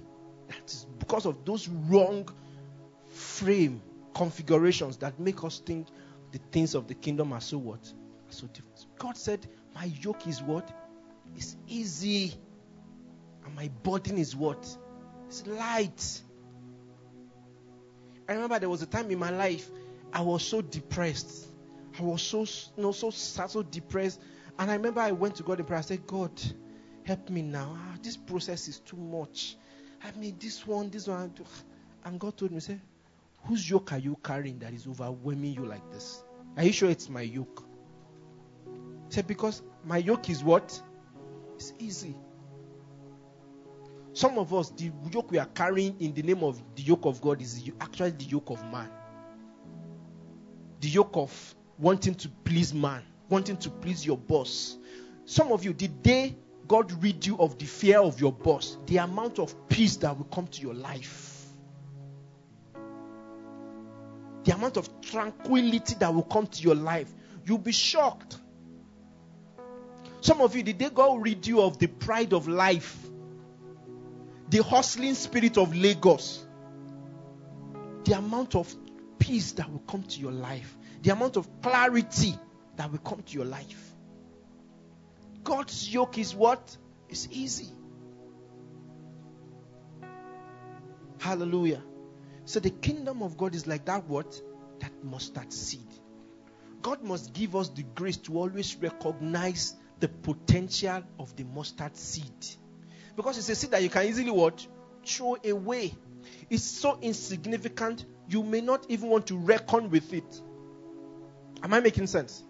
[0.49, 2.29] That is because of those wrong
[3.13, 3.81] frame
[4.13, 5.87] configurations that make us think
[6.33, 7.79] the things of the kingdom are so what?
[7.79, 8.87] Are so different.
[8.99, 10.69] God said, My yoke is what?
[11.37, 12.35] It's easy.
[13.45, 14.77] And my burden is what?
[15.29, 16.23] It's light.
[18.31, 19.69] I remember there was a time in my life
[20.13, 21.49] I was so depressed.
[21.99, 22.43] I was so
[22.77, 24.21] you know, so sad, so depressed.
[24.57, 25.81] And I remember I went to God in prayer.
[25.81, 26.31] I said, God,
[27.03, 27.77] help me now.
[27.77, 29.57] Ah, this process is too much.
[30.05, 31.35] I mean, this one, this one.
[32.05, 32.79] And God told me, say,
[33.47, 36.23] whose yoke are you carrying that is overwhelming you like this?
[36.57, 37.65] Are you sure it's my yoke?
[39.09, 40.81] He said, because my yoke is what?
[41.57, 42.15] It's easy.
[44.13, 47.21] Some of us, the yoke we are carrying in the name of the yoke of
[47.21, 48.91] God is actually the yoke of man.
[50.81, 54.77] The yoke of wanting to please man, wanting to please your boss.
[55.25, 56.37] Some of you, the day
[56.67, 60.27] God rid you of the fear of your boss, the amount of peace that will
[60.27, 61.47] come to your life,
[64.45, 67.13] the amount of tranquility that will come to your life,
[67.45, 68.39] you'll be shocked.
[70.21, 73.10] Some of you, the day God rid you of the pride of life,
[74.51, 76.45] the hustling spirit of Lagos,
[78.05, 78.75] the amount of
[79.19, 82.37] peace that will come to your life, the amount of clarity
[82.77, 83.95] that will come to your life.
[85.45, 86.77] God's yoke is what?
[87.09, 87.69] It's easy.
[91.19, 91.83] Hallelujah.
[92.45, 94.41] So the kingdom of God is like that what?
[94.81, 95.87] That mustard seed.
[96.83, 102.47] God must give us the grace to always recognize the potential of the mustard seed.
[103.17, 104.67] Because it's a seed that you can easily what?
[105.05, 105.95] Throw away.
[106.49, 110.41] It's so insignificant, you may not even want to reckon with it.
[111.63, 112.43] Am I making sense?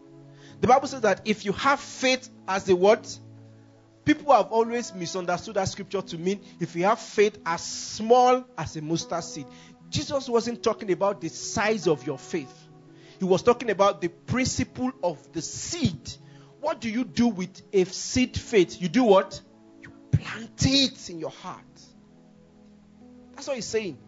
[0.61, 3.19] The Bible says that if you have faith as a what?
[4.05, 8.77] People have always misunderstood that scripture to mean if you have faith as small as
[8.77, 9.47] a mustard seed.
[9.89, 12.53] Jesus wasn't talking about the size of your faith.
[13.19, 16.11] He was talking about the principle of the seed.
[16.61, 18.81] What do you do with a seed faith?
[18.81, 19.41] You do what?
[20.23, 21.65] Plant it in your heart.
[23.35, 23.99] That's what he's saying.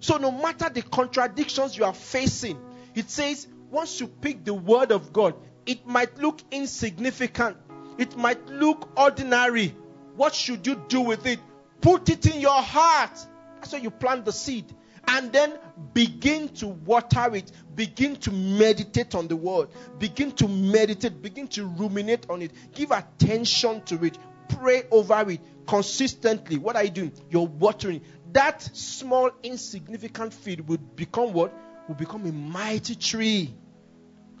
[0.00, 2.58] So, no matter the contradictions you are facing,
[2.94, 5.34] it says once you pick the word of God,
[5.66, 7.56] it might look insignificant,
[7.98, 9.74] it might look ordinary.
[10.16, 11.40] What should you do with it?
[11.80, 13.18] Put it in your heart.
[13.56, 14.66] That's why you plant the seed.
[15.08, 15.58] And then
[15.92, 17.50] begin to water it.
[17.74, 19.68] Begin to meditate on the word.
[19.98, 21.20] Begin to meditate.
[21.20, 22.52] Begin to ruminate on it.
[22.74, 24.16] Give attention to it.
[24.48, 26.58] Pray over it consistently.
[26.58, 27.12] What are you doing?
[27.30, 28.02] You're watering.
[28.32, 31.52] That small, insignificant seed will become what?
[31.88, 33.54] Will become a mighty tree.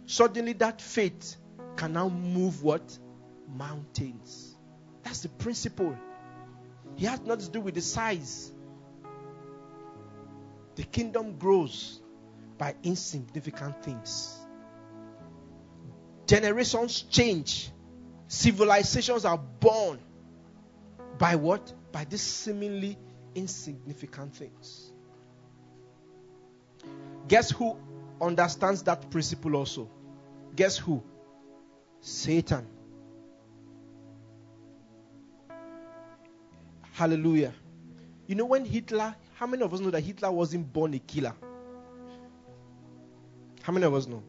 [0.06, 1.36] Suddenly, that faith
[1.76, 2.98] can now move what?
[3.48, 4.56] Mountains.
[5.02, 5.96] That's the principle.
[6.96, 8.52] It has nothing to do with the size.
[10.76, 12.00] The kingdom grows
[12.58, 14.38] by insignificant things.
[16.26, 17.70] Generations change.
[18.26, 19.98] Civilizations are born
[21.18, 21.72] by what?
[21.92, 22.98] By these seemingly
[23.34, 24.92] insignificant things.
[27.28, 27.76] Guess who
[28.20, 29.88] understands that principle also?
[30.54, 31.02] Guess who?
[32.00, 32.66] Satan.
[36.92, 37.52] Hallelujah.
[38.26, 41.34] You know, when Hitler, how many of us know that Hitler wasn't born a killer?
[43.62, 44.22] How many of us know?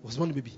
[0.00, 0.52] He was born a baby.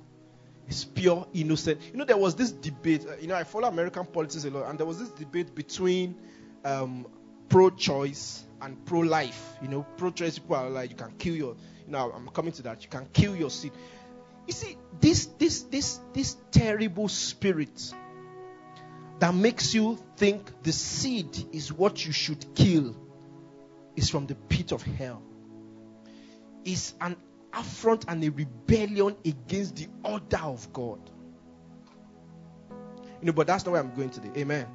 [0.68, 1.80] It's pure, innocent.
[1.92, 3.06] You know, there was this debate.
[3.08, 6.16] Uh, you know, I follow American politics a lot, and there was this debate between
[6.64, 7.06] um,
[7.48, 9.56] pro-choice and pro-life.
[9.62, 11.56] You know, pro-choice people are like, you can kill your.
[11.86, 12.82] You know, I'm coming to that.
[12.82, 13.72] You can kill your seed.
[14.46, 17.92] You see, this, this, this, this terrible spirit
[19.18, 22.96] that makes you think the seed is what you should kill
[23.94, 25.22] is from the pit of hell.
[26.64, 27.16] Is an
[27.56, 30.98] affront and a rebellion against the order of God.
[33.20, 34.30] You know, but that's not where I'm going today.
[34.40, 34.66] Amen.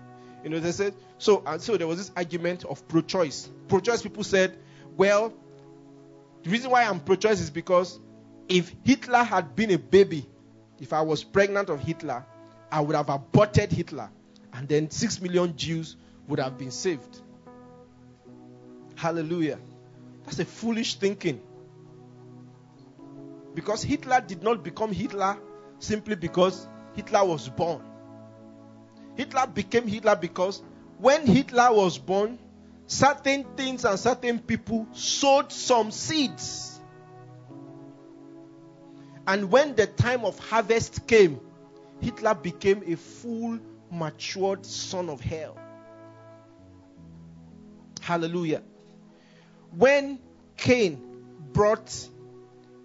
[0.44, 1.44] You know, they said so.
[1.46, 3.50] And so there was this argument of pro-choice.
[3.68, 4.58] Pro-choice people said,
[4.98, 5.34] "Well,
[6.44, 8.00] the reason why I'm pro-choice is because
[8.50, 10.26] if Hitler had been a baby,
[10.80, 12.26] if I was pregnant of Hitler,
[12.72, 14.10] I would have aborted Hitler
[14.54, 15.96] and then 6 million Jews
[16.28, 17.22] would have been saved.
[18.96, 19.60] Hallelujah.
[20.26, 21.42] That's a foolish thinking.
[23.54, 25.38] Because Hitler did not become Hitler
[25.80, 27.82] simply because Hitler was born.
[29.16, 30.62] Hitler became Hitler because
[30.98, 32.40] when Hitler was born,
[32.86, 36.80] certain things and certain people sowed some seeds.
[39.28, 41.40] And when the time of harvest came,
[42.00, 43.60] Hitler became a full
[43.92, 45.58] matured son of hell.
[48.02, 48.64] Hallelujah.
[49.72, 50.20] When
[50.58, 51.02] Cain
[51.54, 52.10] brought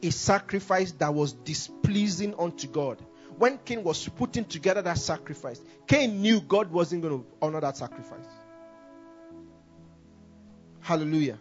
[0.06, 3.02] a sacrifice that was displeasing unto God,
[3.38, 7.76] when Cain was putting together that sacrifice, Cain knew God wasn't going to honor that
[7.76, 8.24] sacrifice.
[10.80, 11.38] Hallelujah.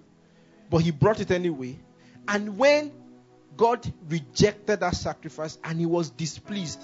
[0.70, 1.80] But he brought it anyway.
[2.28, 2.92] And when
[3.56, 6.82] God rejected that sacrifice and he was displeased,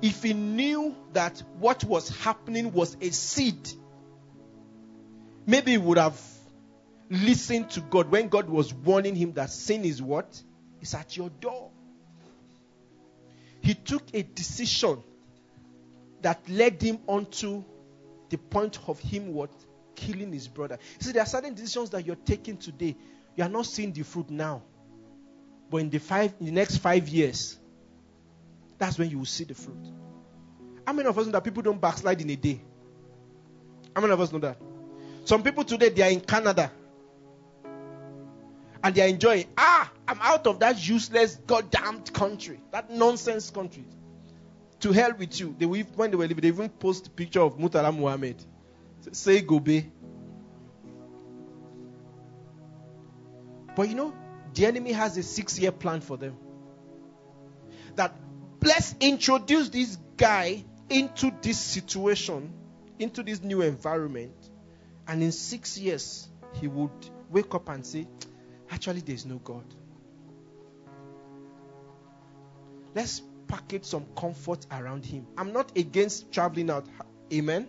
[0.00, 3.68] if he knew that what was happening was a seed,
[5.44, 6.18] maybe he would have
[7.10, 10.40] listened to God when God was warning him that sin is what?
[10.80, 11.70] Is at your door.
[13.60, 15.02] He took a decision
[16.22, 17.64] that led him onto
[18.30, 19.50] the point of him what?
[19.94, 20.78] Killing his brother.
[21.00, 22.96] See, there are certain decisions that you're taking today.
[23.36, 24.62] You are not seeing the fruit now.
[25.70, 27.58] But in the five in the next five years,
[28.78, 29.92] that's when you will see the fruit.
[30.86, 32.62] How many of us know that people don't backslide in a day?
[33.94, 34.58] How many of us know that?
[35.24, 36.70] Some people today they are in Canada
[38.82, 39.46] and they are enjoying.
[39.56, 43.84] Ah, I'm out of that useless goddamn country, that nonsense country.
[44.80, 45.54] To hell with you.
[45.58, 48.36] They will, when they were living, they even post a picture of Murtala Muhammad.
[49.12, 49.90] Say Gobe.
[53.74, 54.14] But you know,
[54.54, 56.36] the enemy has a six-year plan for them.
[57.96, 58.14] That
[58.62, 62.52] let's introduce this guy into this situation,
[62.98, 64.34] into this new environment,
[65.06, 66.90] and in six years, he would
[67.30, 68.06] wake up and say,
[68.70, 69.64] Actually, there's no God.
[72.94, 75.26] Let's package some comfort around him.
[75.36, 76.86] I'm not against traveling out.
[77.32, 77.68] Amen.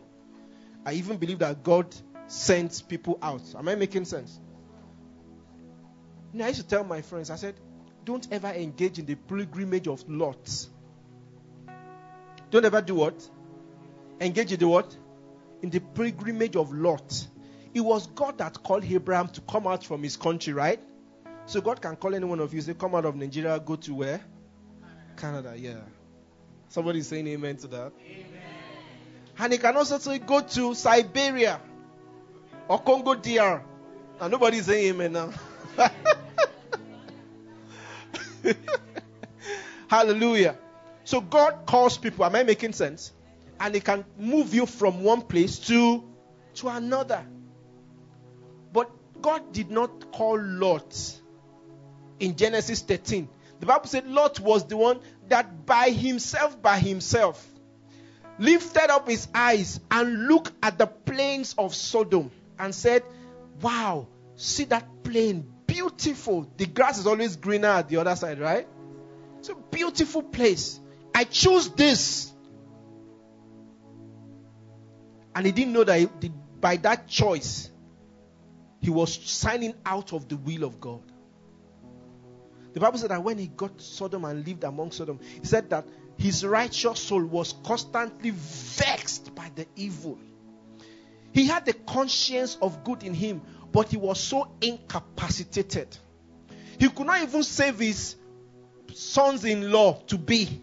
[0.86, 1.94] I even believe that God
[2.28, 3.42] sends people out.
[3.58, 4.40] Am I making sense?
[6.34, 7.56] You know, I used to tell my friends, I said,
[8.06, 10.68] don't ever engage in the pilgrimage of Lot.
[12.52, 13.30] Don't ever do what?
[14.20, 14.96] Engage in the what?
[15.62, 17.28] In the pilgrimage of Lot.
[17.74, 20.80] It was God that called Abraham to come out from his country, right?
[21.50, 23.96] So God can call any one of you, say, come out of Nigeria, go to
[23.96, 24.22] where?
[25.18, 25.80] Canada, yeah.
[26.68, 27.92] Somebody saying amen to that.
[28.06, 28.26] Amen.
[29.40, 31.60] And he can also say, go to Siberia
[32.68, 33.64] or Congo DR.
[34.22, 35.32] And nobody's saying amen now.
[39.88, 40.56] Hallelujah.
[41.04, 42.26] So God calls people.
[42.26, 43.12] Am I making sense?
[43.60, 46.04] And He can move you from one place to
[46.56, 47.26] to another.
[48.72, 51.20] But God did not call Lot
[52.20, 53.28] in Genesis 13.
[53.60, 57.46] The Bible said Lot was the one that by himself, by himself,
[58.38, 63.04] lifted up his eyes and looked at the plains of Sodom and said,
[63.62, 66.50] Wow, see that plain, beautiful.
[66.58, 68.68] The grass is always greener at the other side, right?
[69.40, 70.80] It's a beautiful place.
[71.14, 72.32] I choose this.
[75.36, 77.70] And he didn't know that he, by that choice,
[78.82, 81.02] he was signing out of the will of God.
[82.80, 85.86] The Bible said that when he got Sodom and lived among Sodom, he said that
[86.18, 90.18] his righteous soul was constantly vexed by the evil.
[91.34, 93.42] He had the conscience of good in him,
[93.74, 95.98] but he was so incapacitated.
[96.80, 98.16] He could not even save his
[98.94, 100.62] sons in law to be.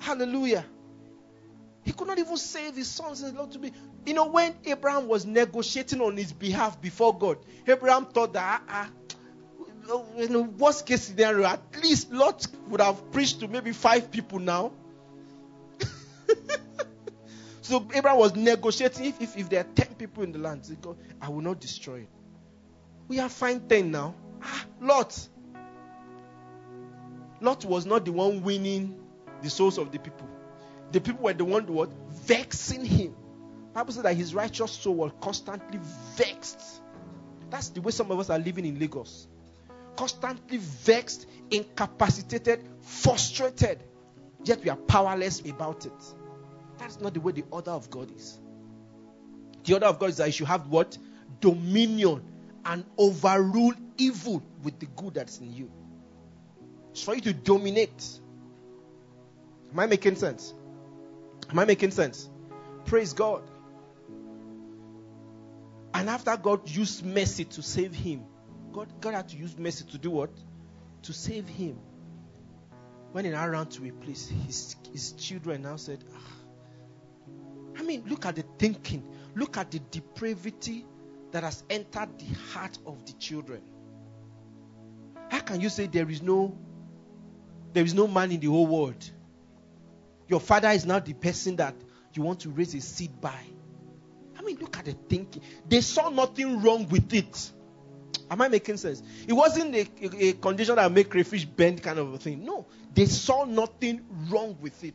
[0.00, 0.64] Hallelujah.
[1.84, 3.72] He could not even save his sons in law to be.
[4.06, 8.90] You know, when Abraham was negotiating on his behalf before God, Abraham thought that, ah,
[8.90, 8.90] ah,
[10.16, 14.38] in the worst case scenario, at least Lot would have preached to maybe five people
[14.38, 14.72] now.
[17.62, 19.06] so Abraham was negotiating.
[19.06, 21.60] If, if, if there are ten people in the land, he go, I will not
[21.60, 22.08] destroy it.
[23.08, 24.14] We have fine ten now.
[24.42, 25.28] Ah, Lot.
[27.40, 28.98] Lot was not the one winning
[29.42, 30.26] the souls of the people.
[30.92, 33.14] The people were the one what vexing him.
[33.74, 35.80] Bible says that his righteous soul was constantly
[36.14, 36.80] vexed.
[37.50, 39.26] That's the way some of us are living in Lagos.
[39.96, 43.82] Constantly vexed, incapacitated, frustrated.
[44.44, 45.92] Yet we are powerless about it.
[46.78, 48.38] That's not the way the order of God is.
[49.64, 50.96] The order of God is that you should have what?
[51.40, 52.22] Dominion
[52.64, 55.70] and overrule evil with the good that's in you.
[56.92, 58.20] It's for you to dominate.
[59.72, 60.54] Am I making sense?
[61.50, 62.30] Am I making sense?
[62.84, 63.42] Praise God.
[66.04, 68.26] And after God used mercy to save him,
[68.74, 70.28] God, God had to use mercy to do what?
[71.04, 71.78] To save him.
[73.12, 77.78] When he now ran to replace, his, his children now said, ah.
[77.78, 79.02] I mean, look at the thinking,
[79.34, 80.84] look at the depravity
[81.32, 83.62] that has entered the heart of the children.
[85.30, 86.54] How can you say there is no
[87.72, 89.10] there is no man in the whole world?
[90.28, 91.74] Your father is now the person that
[92.12, 93.40] you want to raise a seed by.
[94.44, 95.42] Mean, look at the thinking.
[95.68, 97.52] They saw nothing wrong with it.
[98.30, 99.02] Am I making sense?
[99.26, 102.44] It wasn't a, a, a condition that make crayfish bend kind of a thing.
[102.44, 104.94] No, they saw nothing wrong with it.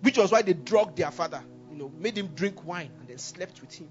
[0.00, 3.18] Which was why they drugged their father, you know, made him drink wine and then
[3.18, 3.88] slept with him.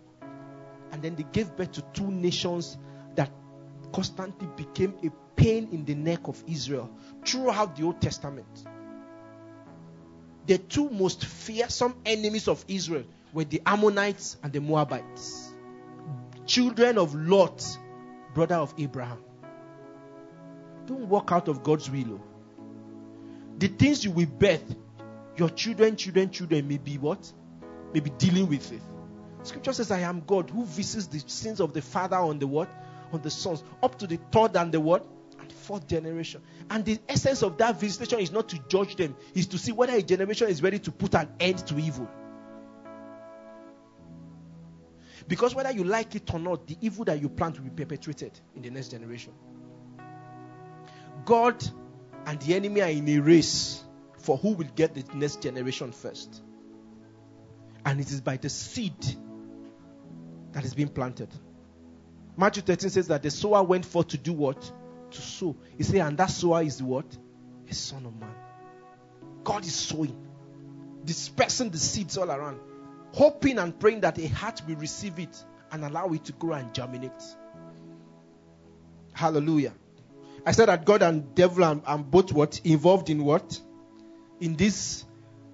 [0.92, 2.78] And then they gave birth to two nations
[3.16, 3.32] that
[3.94, 6.90] constantly became a pain in the neck of Israel
[7.26, 8.66] throughout the Old Testament
[10.50, 15.54] the two most fearsome enemies of Israel were the Ammonites and the Moabites.
[16.48, 17.64] Children of Lot,
[18.34, 19.20] brother of Abraham.
[20.88, 22.20] Don't walk out of God's will.
[22.20, 22.22] Oh.
[23.60, 24.76] The things you will birth,
[25.38, 27.32] your children, children, children may be what?
[27.94, 28.82] May be dealing with it.
[29.44, 32.72] Scripture says, I am God who visits the sins of the father on the what?
[33.14, 33.64] On the sons.
[33.84, 35.06] Up to the third and the what?
[35.52, 36.42] Fourth generation.
[36.70, 39.94] And the essence of that visitation is not to judge them, is to see whether
[39.94, 42.08] a generation is ready to put an end to evil.
[45.28, 48.32] Because whether you like it or not, the evil that you plant will be perpetuated
[48.56, 49.34] in the next generation.
[51.26, 51.64] God
[52.26, 53.84] and the enemy are in a race
[54.18, 56.42] for who will get the next generation first.
[57.86, 58.94] And it is by the seed
[60.52, 61.30] that is being planted.
[62.36, 64.72] Matthew 13 says that the sower went forth to do what?
[65.12, 65.56] To sow.
[65.78, 67.06] He said, and that sower is what?
[67.70, 68.34] A son of man.
[69.44, 70.16] God is sowing,
[71.04, 72.60] dispersing the seeds all around,
[73.14, 76.74] hoping and praying that a heart will receive it and allow it to grow and
[76.74, 77.12] germinate.
[79.14, 79.74] Hallelujah.
[80.46, 82.62] I said that God and devil are, are both what?
[82.64, 83.60] Involved in what?
[84.40, 85.06] In this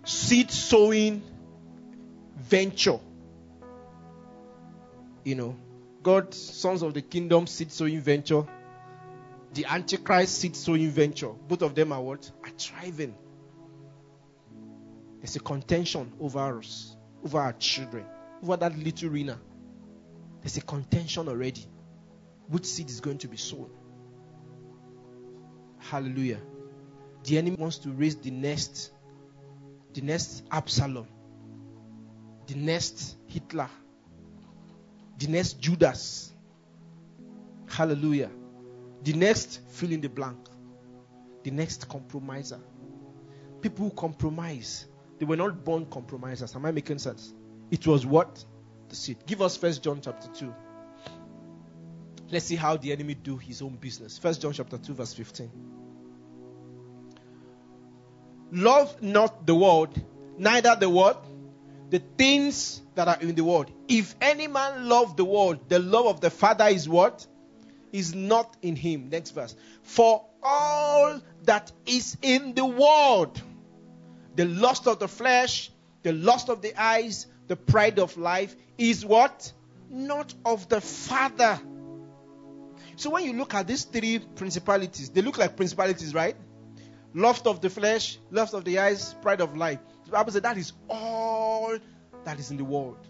[0.03, 1.23] seed sowing
[2.37, 2.99] venture.
[5.23, 5.57] You know,
[6.03, 8.45] God, sons of the kingdom, seed sowing venture
[9.55, 11.29] the Antichrist seed sowing venture.
[11.29, 12.29] Both of them are what?
[12.43, 13.15] Are thriving.
[15.21, 18.05] There's a contention over us, over our children,
[18.43, 19.39] over that little arena.
[20.41, 21.65] There's a contention already.
[22.49, 23.69] Which seed is going to be sown?
[25.79, 26.41] Hallelujah.
[27.23, 28.91] The enemy wants to raise the next,
[29.93, 31.07] the next Absalom,
[32.45, 33.69] the next Hitler,
[35.17, 36.33] the next Judas.
[37.67, 38.29] Hallelujah.
[39.05, 40.37] The next, fill in the blank.
[41.43, 42.59] The next compromiser.
[43.61, 44.87] People who compromise.
[45.19, 46.55] They were not born compromisers.
[46.55, 47.33] Am I making sense?
[47.69, 48.43] It was what?
[48.89, 49.17] The seed.
[49.27, 50.53] Give us First John chapter 2.
[52.31, 54.17] Let's see how the enemy do his own business.
[54.17, 55.51] First John chapter 2, verse 15.
[58.53, 60.01] Love not the world,
[60.35, 61.17] neither the world,
[61.91, 63.71] the things that are in the world.
[63.87, 67.27] If any man love the world, the love of the Father is what?
[67.95, 69.07] Is not in him.
[69.09, 69.55] Next verse.
[69.83, 73.41] For all that is in the world,
[74.35, 75.71] the lust of the flesh,
[76.03, 79.49] the lust of the eyes, the pride of life, is what?
[79.89, 81.57] Not of the Father.
[82.97, 86.35] So when you look at these three principalities, they look like principalities, right?
[87.13, 89.79] Lust of the flesh, lust of the eyes, pride of life.
[90.03, 91.77] The Bible says that is all
[92.25, 93.07] that is in the world.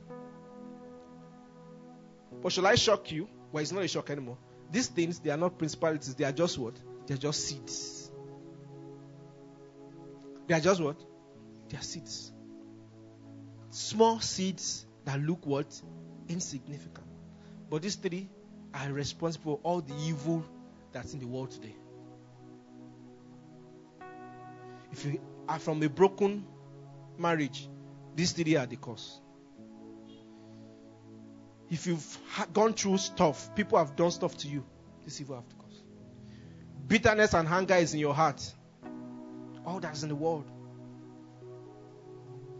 [2.43, 3.27] But shall I shock you?
[3.51, 4.37] Well, it's not a shock anymore.
[4.71, 6.15] These things, they are not principalities.
[6.15, 6.75] They are just what?
[7.07, 8.11] They are just seeds.
[10.47, 10.97] They are just what?
[11.69, 12.31] They are seeds.
[13.69, 15.81] Small seeds that look what?
[16.27, 17.07] Insignificant.
[17.69, 18.29] But these three
[18.73, 20.43] are responsible for all the evil
[20.91, 21.75] that's in the world today.
[24.91, 26.45] If you are from a broken
[27.17, 27.67] marriage,
[28.15, 29.19] these three are the cause.
[31.69, 32.17] If you've
[32.53, 34.63] gone through stuff, people have done stuff to you,
[35.03, 35.83] this evil have the cause.
[36.87, 38.53] Bitterness and hunger is in your heart.
[39.65, 40.45] All that's in the world.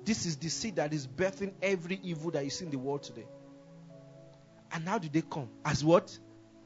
[0.03, 3.03] This is the seed that is birthing every evil that you see in the world
[3.03, 3.25] today.
[4.71, 5.49] And how do they come?
[5.63, 6.17] As what?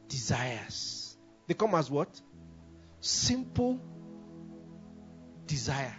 [0.08, 1.18] Desires.
[1.48, 2.22] They come as what?
[3.02, 3.80] Simple
[5.46, 5.96] desire.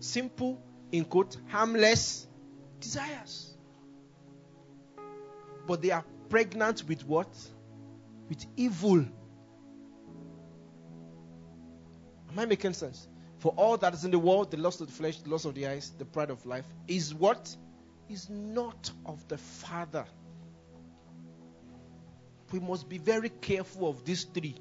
[0.00, 0.60] Simple,
[0.92, 2.26] in quote, harmless
[2.78, 3.53] desires.
[5.66, 7.28] But they are pregnant with what?
[8.28, 9.04] With evil.
[12.30, 13.08] Am I making sense?
[13.38, 15.54] For all that is in the world, the lust of the flesh, the lust of
[15.54, 17.54] the eyes, the pride of life, is what?
[18.08, 20.04] Is not of the Father.
[22.52, 24.56] We must be very careful of these three.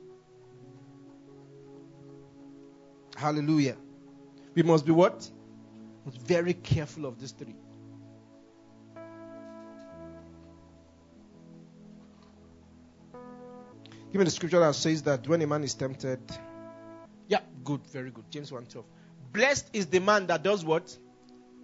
[3.15, 3.77] Hallelujah.
[4.55, 5.29] We must be what?
[6.05, 7.55] Must very careful of these three.
[14.13, 16.19] Give me the scripture that says that when a man is tempted,
[17.27, 18.25] yeah, good, very good.
[18.29, 18.85] James 1 12.
[19.31, 20.95] Blessed is the man that does what?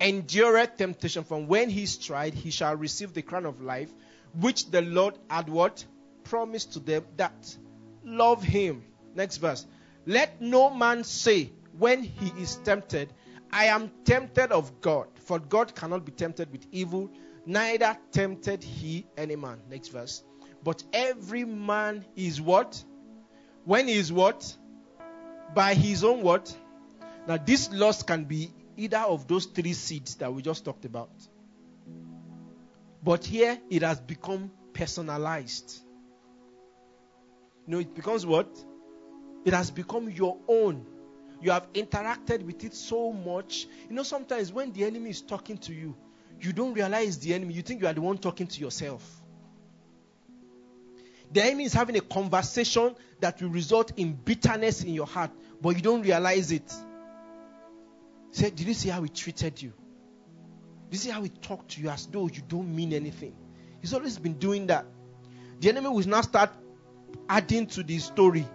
[0.02, 1.24] Endureth temptation.
[1.24, 3.92] From when he is tried, he shall receive the crown of life,
[4.34, 5.86] which the Lord had what?
[6.24, 7.56] Promised to them that
[8.04, 8.84] love him.
[9.14, 9.68] Next verse.
[10.08, 13.14] Let no man say when he is tempted,
[13.54, 15.08] I am tempted of God.
[15.20, 17.12] For God cannot be tempted with evil,
[17.46, 19.60] neither tempted he any man.
[19.70, 20.24] Next verse.
[20.64, 22.84] But every man is what?
[23.66, 24.58] When he is what?
[25.54, 26.56] by his own what?
[27.28, 31.12] Now, this loss can be either of those three seeds that we just talked about.
[33.04, 35.80] But here it has become personalized.
[37.68, 38.50] You know, it becomes what?
[39.46, 40.86] It has become your own.
[41.42, 43.68] You have interacted with it so much.
[43.88, 45.96] You know, sometimes when the enemy is talking to you,
[46.42, 47.54] you don't realize the enemy.
[47.54, 49.19] You think you are the one talking to yourself.
[51.32, 55.76] The enemy is having a conversation that will result in bitterness in your heart, but
[55.76, 56.74] you don't realize it.
[58.32, 59.74] Say, did you see how he treated you?
[60.90, 63.36] Did you see how he talked to you as though you don't mean anything?
[63.82, 64.86] He's always been doing that.
[65.60, 66.52] The enemy will now start
[67.28, 68.48] adding to the story.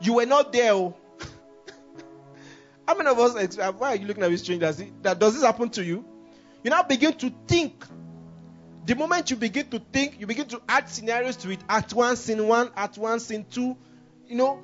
[0.00, 0.72] You were not there.
[0.72, 0.96] Oh.
[2.86, 4.82] how many of us, why are you looking at me strangers?
[5.02, 6.04] That does this happen to you?
[6.62, 7.84] You now begin to think
[8.84, 11.60] the moment you begin to think, you begin to add scenarios to it.
[11.68, 13.76] At one, scene one, at one, scene two.
[14.26, 14.60] You know,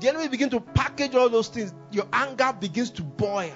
[0.00, 1.72] the enemy begin to package all those things.
[1.92, 3.52] Your anger begins to boil.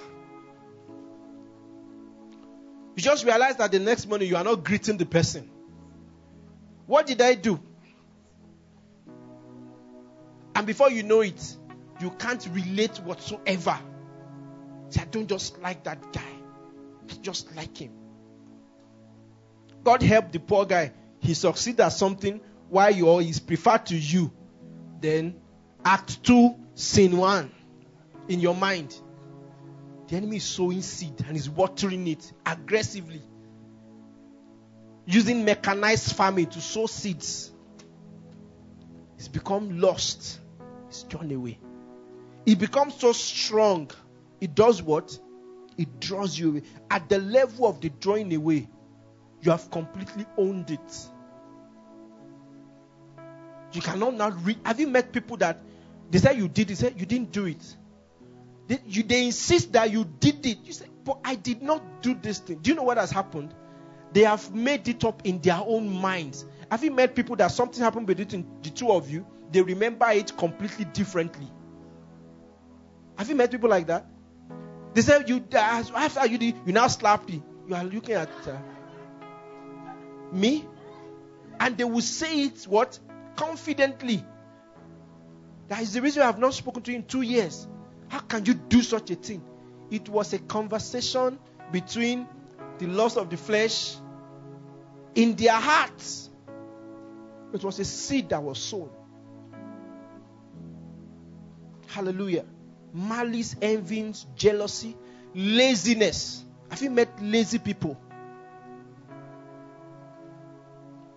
[2.95, 5.51] You just realize that the next morning you are not greeting the person.
[6.87, 7.61] What did I do?
[10.55, 11.57] And before you know it,
[12.01, 13.79] you can't relate whatsoever.
[14.91, 16.23] Say, I don't just like that guy.
[17.11, 18.06] I just like him.
[19.87, 20.91] God help the poor guy.
[21.21, 24.33] He succeed at something while you is preferred to you.
[25.01, 25.37] Then
[25.85, 27.53] Act 2, Scene 1
[28.27, 29.01] in your mind.
[30.09, 33.23] The enemy is sowing seed and is watering it aggressively.
[35.05, 37.53] Using mechanized farming to sow seeds.
[39.19, 40.41] It's become lost.
[40.89, 41.61] It's drawn away.
[42.45, 43.93] It becomes so strong.
[44.41, 45.17] It does what?
[45.79, 46.63] It draws you away.
[46.91, 48.69] At the level of the drawing away,
[49.47, 51.09] you have completely owned it.
[53.73, 54.59] You cannot now read.
[54.65, 55.61] Have you met people that
[56.11, 56.79] they say you did it?
[56.79, 57.77] Say you didn't do it.
[58.67, 60.59] They, you, they insist that you did it.
[60.65, 62.59] You say, but I did not do this thing.
[62.59, 63.55] Do you know what has happened?
[64.13, 66.45] They have made it up in their own minds.
[66.69, 69.25] Have you met people that something happened between the two of you?
[69.53, 71.47] They remember it completely differently.
[73.17, 74.07] Have you met people like that?
[74.95, 77.41] They say you after you you now slappy.
[77.69, 78.57] You are looking at uh,
[80.33, 80.65] me,
[81.61, 82.99] and they will say it what
[83.37, 84.25] confidently.
[85.69, 87.67] That is the reason I have not spoken to you in two years.
[88.09, 89.43] How can you do such a thing?
[89.91, 91.39] It was a conversation
[91.73, 92.27] between
[92.79, 93.97] the lust of the flesh
[95.15, 96.31] in their hearts.
[97.53, 98.91] It was a seed that was sown.
[101.87, 102.45] Hallelujah.
[102.93, 104.97] Malice, envyings, jealousy,
[105.35, 106.45] laziness.
[106.71, 107.99] Have you met lazy people?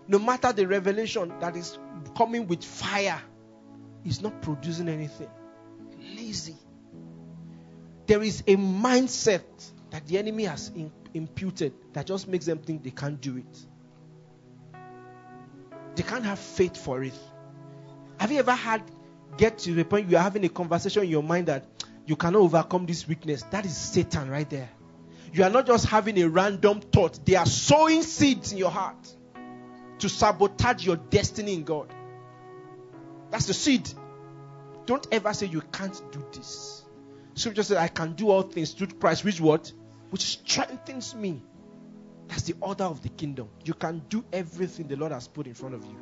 [0.10, 1.78] No matter the revelation that is
[2.18, 3.22] coming with fire,
[4.04, 5.30] is not producing anything.
[6.16, 6.56] Lazy.
[8.08, 9.44] There is a mindset
[9.92, 10.72] that the enemy has
[11.14, 13.66] imputed that just makes them think they can't do it.
[15.96, 17.14] They can't have faith for it.
[18.20, 18.82] Have you ever had
[19.38, 21.66] get to the point you are having a conversation in your mind that
[22.08, 23.44] you cannot overcome this weakness?
[23.52, 24.70] That is Satan right there.
[25.32, 29.16] You are not just having a random thought, they are sowing seeds in your heart
[30.00, 31.94] to sabotage your destiny in God.
[33.32, 33.90] That's the seed.
[34.86, 36.84] Don't ever say you can't do this.
[37.36, 39.72] Scripture says, I can do all things through Christ, which what?
[40.10, 41.42] Which strengthens me.
[42.28, 43.50] That's the order of the kingdom.
[43.64, 45.98] You can do everything the Lord has put in front of you.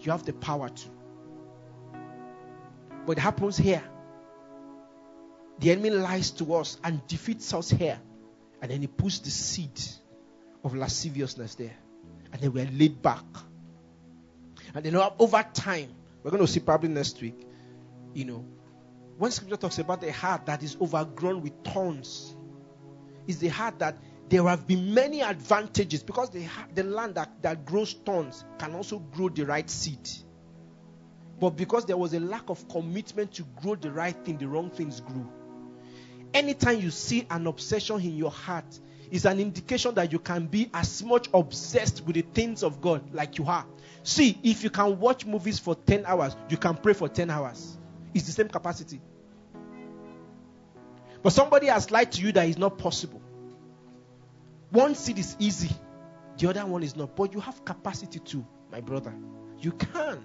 [0.00, 0.88] You have the power to.
[3.06, 3.82] But it happens here.
[5.58, 7.98] The enemy lies to us and defeats us here.
[8.60, 9.80] And then he puts the seed
[10.64, 11.76] of lasciviousness there.
[12.32, 13.24] And then we're laid back.
[14.74, 15.90] And then over time,
[16.22, 17.46] we're going to see probably next week,
[18.14, 18.44] you know,
[19.18, 22.34] when scripture talks about the heart that is overgrown with thorns,
[23.26, 23.96] is the heart that
[24.28, 28.98] there have been many advantages because the, the land that, that grows thorns can also
[28.98, 30.08] grow the right seed.
[31.38, 34.70] But because there was a lack of commitment to grow the right thing, the wrong
[34.70, 35.28] things grew.
[36.32, 38.78] Anytime you see an obsession in your heart,
[39.12, 43.12] is an indication that you can be as much obsessed with the things of God
[43.12, 43.66] like you are.
[44.02, 47.76] See, if you can watch movies for 10 hours, you can pray for 10 hours.
[48.14, 49.02] It's the same capacity.
[51.22, 53.20] But somebody has lied to you that is not possible.
[54.70, 55.70] One seed is easy,
[56.38, 57.14] the other one is not.
[57.14, 59.14] But you have capacity to, my brother.
[59.58, 60.24] You can.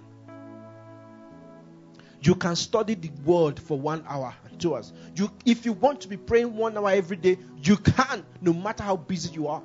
[2.20, 4.92] You can study the word for one hour and two hours.
[5.14, 8.82] You, if you want to be praying one hour every day, you can, no matter
[8.82, 9.62] how busy you are.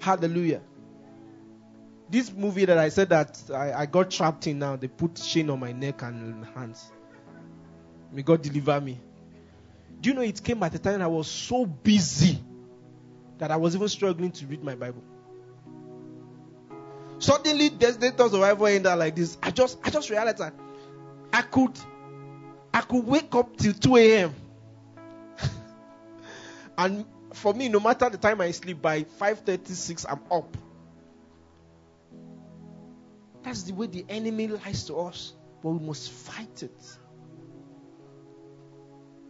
[0.00, 0.60] Hallelujah.
[2.10, 5.48] This movie that I said that I, I got trapped in now, they put chain
[5.48, 6.92] on my neck and hands.
[8.12, 9.00] May God deliver me.
[10.00, 12.38] Do you know it came at a time I was so busy
[13.38, 15.02] that I was even struggling to read my Bible.
[17.18, 19.38] Suddenly, there's the thoughts in like this.
[19.42, 20.54] I just, I just realized that
[21.32, 21.78] I could,
[22.72, 24.34] I could wake up till 2 a.m.
[26.78, 30.56] and for me, no matter the time I sleep, by 5:36 I'm up.
[33.42, 36.98] That's the way the enemy lies to us, but we must fight it.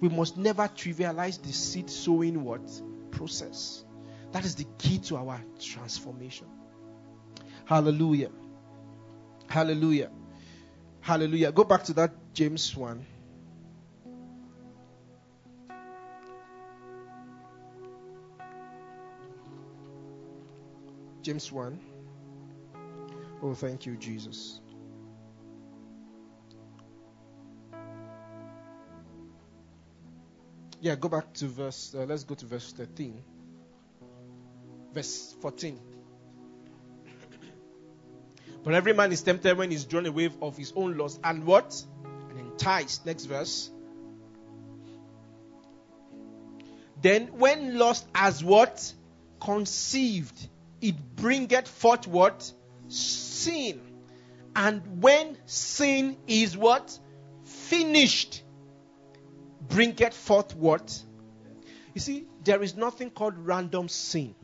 [0.00, 2.62] We must never trivialize the seed sowing what
[3.10, 3.84] process.
[4.32, 6.46] That is the key to our transformation.
[7.66, 8.30] Hallelujah.
[9.48, 10.10] Hallelujah.
[11.00, 11.52] Hallelujah.
[11.52, 13.06] Go back to that James 1.
[21.22, 21.80] James 1.
[23.42, 24.60] Oh, thank you, Jesus.
[30.80, 33.22] Yeah, go back to verse, uh, let's go to verse 13.
[34.92, 35.93] Verse 14.
[38.64, 41.84] But every man is tempted when he's drawn away of his own lust and what?
[42.30, 43.04] And enticed.
[43.04, 43.70] Next verse.
[47.02, 48.92] Then when lust has what?
[49.38, 50.48] Conceived,
[50.80, 52.50] it bringeth forth what?
[52.88, 53.82] Sin.
[54.56, 56.98] And when sin is what?
[57.44, 58.42] Finished,
[59.68, 61.02] bringeth forth what?
[61.92, 64.34] You see, there is nothing called random sin.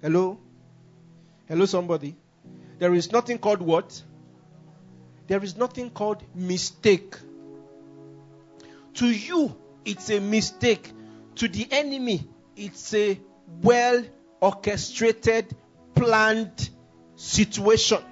[0.00, 0.38] Hello?
[1.48, 2.16] Hello, somebody?
[2.78, 4.02] There is nothing called what?
[5.26, 7.16] There is nothing called mistake.
[8.94, 10.92] To you, it's a mistake.
[11.36, 13.20] To the enemy, it's a
[13.62, 14.04] well
[14.40, 15.54] orchestrated,
[15.94, 16.70] planned
[17.16, 18.02] situation.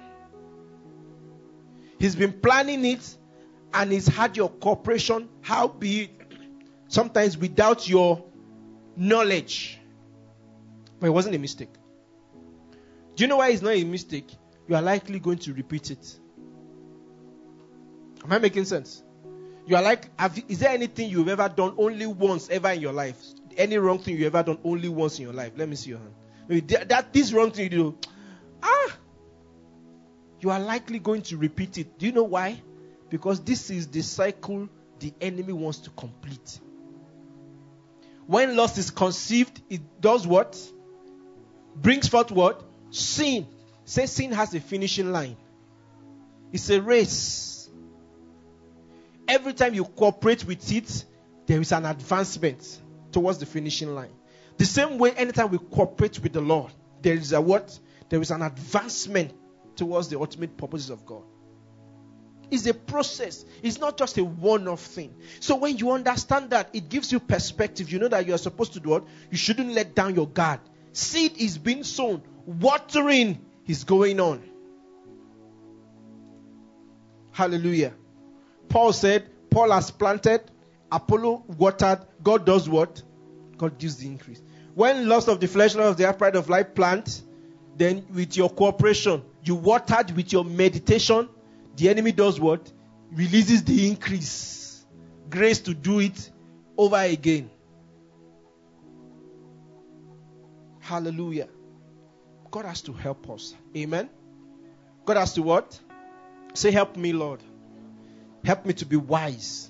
[1.99, 3.17] He's been planning it
[3.73, 5.29] and he's had your cooperation.
[5.41, 6.15] How be it?
[6.87, 8.23] sometimes without your
[8.95, 9.79] knowledge.
[10.99, 11.73] But it wasn't a mistake.
[13.15, 14.29] Do you know why it's not a mistake?
[14.67, 16.19] You are likely going to repeat it.
[18.23, 19.03] Am I making sense?
[19.67, 22.93] You are like, have, is there anything you've ever done only once ever in your
[22.93, 23.17] life?
[23.57, 25.53] Any wrong thing you ever done only once in your life?
[25.55, 26.13] Let me see your hand.
[26.47, 27.97] Maybe that, that this wrong thing you do,
[28.63, 28.97] ah,
[30.39, 31.97] you are likely going to repeat it.
[31.97, 32.61] Do you know why?
[33.09, 36.59] Because this is the cycle the enemy wants to complete.
[38.27, 40.59] When lust is conceived, it does what?
[41.75, 42.63] Brings forth what?
[42.89, 43.47] Sin.
[43.85, 45.37] Say sin has a finishing line.
[46.51, 47.69] It's a race.
[49.27, 51.05] Every time you cooperate with it,
[51.45, 52.79] there is an advancement
[53.11, 54.13] towards the finishing line.
[54.57, 56.71] The same way, anytime we cooperate with the Lord,
[57.01, 57.77] there is a what?
[58.09, 59.33] There is an advancement
[59.75, 61.23] towards the ultimate purposes of God.
[62.49, 63.43] It's a process.
[63.63, 65.15] It's not just a one-off thing.
[65.39, 67.91] So when you understand that, it gives you perspective.
[67.91, 69.05] You know that you are supposed to do what?
[69.31, 70.59] You shouldn't let down your guard.
[70.93, 72.21] Seed is being sown.
[72.45, 74.41] Watering is going on.
[77.31, 77.93] Hallelujah.
[78.69, 80.41] Paul said, Paul has planted,
[80.91, 83.01] Apollo watered, God does what?
[83.57, 84.41] God gives the increase.
[84.73, 87.21] When loss of the flesh, loss of the upright of life plant,
[87.77, 91.29] then with your cooperation, you watered with your meditation,
[91.75, 92.71] the enemy does what?
[93.11, 94.85] Releases the increase.
[95.29, 96.31] Grace to do it
[96.77, 97.49] over again.
[100.79, 101.47] Hallelujah.
[102.55, 103.53] God has to help us.
[103.75, 104.09] Amen.
[105.05, 105.77] God has to what?
[106.53, 107.41] Say, help me, Lord.
[108.45, 109.69] Help me to be wise.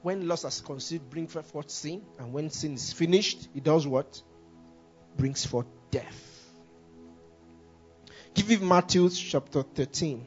[0.00, 2.00] When lust has conceived, bring forth sin.
[2.18, 4.22] And when sin is finished, it does what?
[5.18, 6.50] Brings forth death.
[8.32, 10.24] Give me Matthew chapter 13.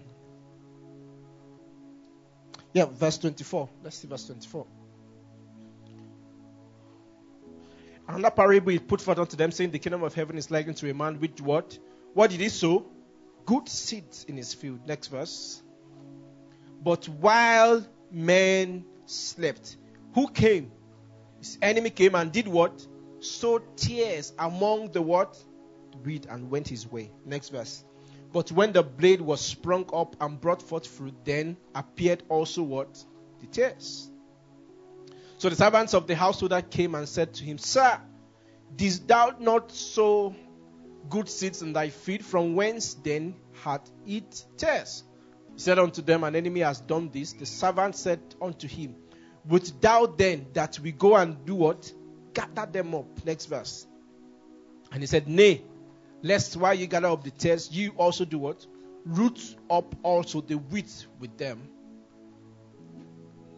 [2.74, 3.69] Yeah, verse 24.
[3.84, 4.67] Let's see verse 24.
[8.14, 10.89] Another parable he put forth unto them, saying, The kingdom of heaven is likened to
[10.89, 11.80] a man which what?
[12.14, 12.86] What did he sow?
[13.45, 14.86] Good seeds in his field.
[14.86, 15.64] Next verse.
[16.84, 19.78] But while men slept,
[20.14, 20.72] who came?
[21.39, 22.86] His enemy came and did what?
[23.22, 25.41] Sowed tares among the what?
[26.03, 27.12] Wheat and went his way.
[27.26, 27.86] Next verse.
[28.34, 33.03] But when the blade was sprung up and brought forth fruit, then appeared also what?
[33.39, 34.11] The tares.
[35.42, 38.00] So the servants of the householder came and said to him, Sir,
[38.76, 40.36] didst thou not sow
[41.10, 42.24] good seeds in thy field?
[42.24, 43.34] From whence then
[43.64, 45.04] hath it tares?
[45.56, 47.34] He said unto them, An enemy has done this.
[47.34, 48.96] The servant said unto him,
[49.48, 51.92] Would thou then that we go and do what?
[52.36, 53.26] Gather them up.
[53.26, 53.88] Next verse.
[54.92, 55.64] And he said, Nay,
[56.22, 58.64] Lest while you gather up the tares, you also do what?
[59.06, 61.68] Root up also the wheat with them.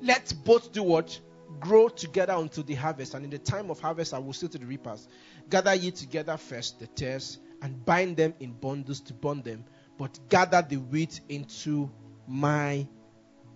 [0.01, 1.19] Let both do what?
[1.59, 3.13] Grow together until the harvest.
[3.13, 5.07] And in the time of harvest, I will say to the reapers,
[5.49, 9.63] Gather ye together first the tares, and bind them in bundles to burn them,
[9.97, 11.89] but gather the wheat into
[12.27, 12.87] my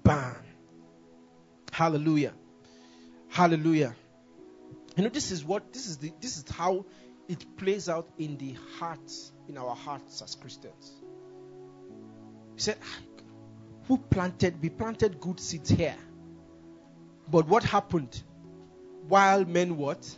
[0.03, 0.43] barn.
[1.71, 2.33] Hallelujah.
[3.29, 3.93] Hallelujah.
[4.95, 6.85] You know, this is what this is the this is how
[7.27, 10.93] it plays out in the hearts, in our hearts as Christians.
[12.55, 12.99] He said, ah,
[13.87, 14.61] Who planted?
[14.61, 15.95] We planted good seeds here.
[17.29, 18.21] But what happened?
[19.07, 20.09] While men what?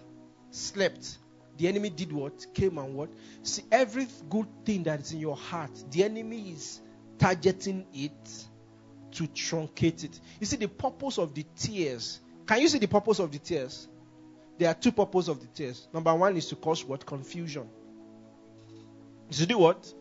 [0.52, 1.18] Slept.
[1.58, 2.46] The enemy did what?
[2.54, 3.10] Came and what?
[3.44, 6.80] See, every good thing that is in your heart, the enemy is
[7.18, 8.46] targeting it
[9.12, 10.20] to truncate it.
[10.40, 12.22] You see, the purpose of the tares.
[12.46, 13.88] Can you see the purpose of the tares?
[14.58, 15.88] There are two purposes of the tares.
[15.94, 17.06] Number one is to cause what?
[17.06, 17.70] Confusion.
[19.30, 19.92] Is to do what?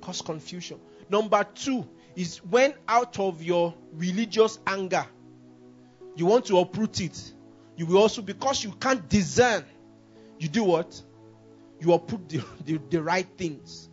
[0.00, 0.78] Cause confusion.
[1.08, 5.06] Number two is when out of your religious anger,
[6.16, 7.32] you want to uproot it.
[7.76, 9.64] You will also, because you can't discern,
[10.38, 11.00] you do what?
[11.80, 13.88] You uproot the, the, the right things.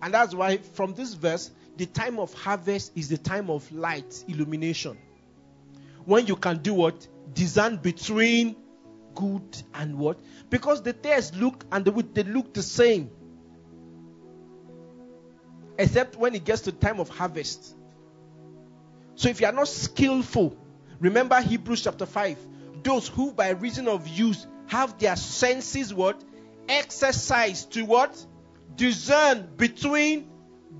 [0.00, 4.24] And that's why from this verse, the time of harvest is the time of light,
[4.28, 4.96] illumination.
[6.04, 7.06] When you can do what?
[7.34, 8.56] discern between
[9.14, 10.18] good and what?
[10.50, 13.10] Because the tares look and the they look the same.
[15.78, 17.76] Except when it gets to time of harvest.
[19.18, 20.56] So if you are not skillful,
[21.00, 22.38] remember Hebrews chapter 5.
[22.84, 26.22] Those who by reason of use have their senses what?
[26.68, 28.24] Exercised to what?
[28.76, 30.30] Discern between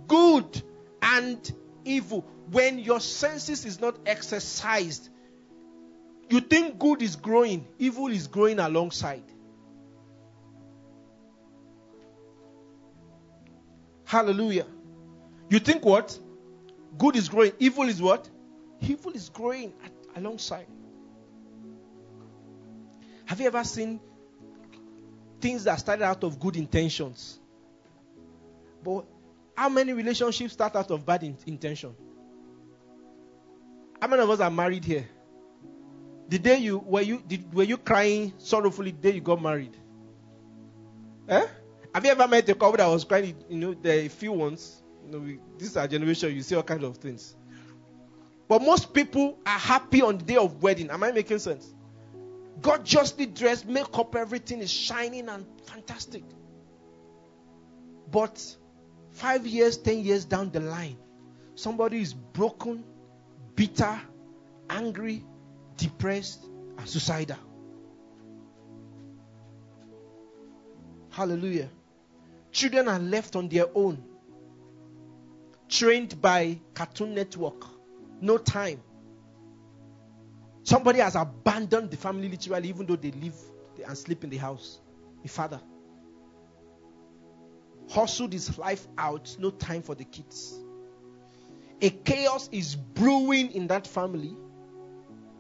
[0.07, 0.63] good
[1.03, 1.53] and
[1.85, 2.21] evil.
[2.53, 5.09] When your senses is not exercised,
[6.31, 9.25] you think good is growing, evil is growing alongside.
[14.05, 14.67] Hallelujah.
[15.51, 16.17] You think what?
[16.99, 18.29] Good is growing, evil is what?
[18.81, 20.67] evil is growing at, alongside.
[23.27, 24.01] Have you ever seen
[25.41, 27.39] things that started out of good intentions?
[28.83, 29.05] But
[29.57, 31.95] how many relationships start out of bad in- intention?
[34.01, 35.07] How many of us are married here?
[36.29, 39.77] The day you were you did, were you crying sorrowfully the day you got married?
[41.29, 41.47] Eh?
[41.95, 43.35] Have you ever met a couple that was crying?
[43.49, 44.83] You know, the few ones.
[45.11, 46.35] Know, we, this is our generation.
[46.35, 47.35] You see all kinds of things.
[48.49, 50.91] But most people are happy on the day of wedding.
[50.91, 51.75] Am I making sense?
[52.61, 56.25] God justly dressed, makeup, everything is shining and fantastic.
[58.11, 58.43] But
[59.13, 60.97] five years, ten years down the line,
[61.55, 62.85] somebody is broken,
[63.55, 64.01] bitter,
[64.71, 65.25] angry,
[65.77, 66.45] depressed,
[66.79, 67.37] and suicidal.
[71.11, 71.69] Hallelujah.
[72.51, 74.03] Children are left on their own,
[75.69, 77.65] trained by Cartoon Network.
[78.21, 78.81] No time.
[80.65, 83.35] Somebody has abandoned the family literally, even though they live
[83.87, 84.81] and sleep in the house.
[85.23, 85.61] The father
[87.91, 90.59] hustled his life out, no time for the kids.
[91.81, 94.37] A chaos is brewing in that family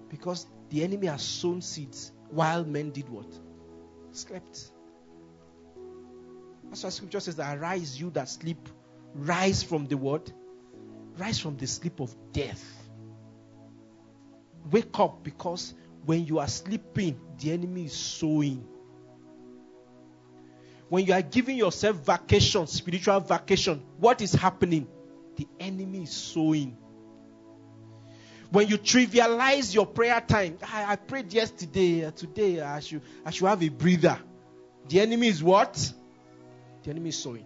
[0.09, 3.27] because the enemy has sown seeds while men did what?
[4.13, 4.71] Slept.
[6.69, 8.69] That's why scripture says arise you that sleep,
[9.15, 10.33] rise from the what?
[11.17, 12.65] Rise from the sleep of death.
[14.71, 18.67] Wake up because when you are sleeping, the enemy is sowing.
[20.89, 24.87] When you are giving yourself vacation, spiritual vacation, what is happening?
[25.37, 26.77] The enemy is sowing.
[28.51, 33.31] When you trivialize your prayer time, I, I prayed yesterday, uh, today I should, I
[33.31, 34.19] should have a breather.
[34.89, 35.75] The enemy is what?
[36.83, 37.45] The enemy is sowing.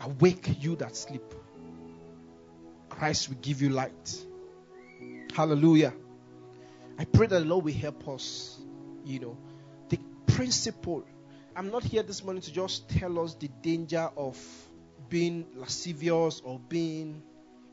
[0.00, 1.34] Awake you that sleep.
[2.88, 4.24] Christ will give you light.
[5.34, 5.92] Hallelujah.
[6.98, 8.58] I pray that the Lord will help us.
[9.04, 9.38] You know,
[9.88, 11.04] the principle.
[11.56, 14.38] I'm not here this morning to just tell us the danger of
[15.08, 17.22] being lascivious or being,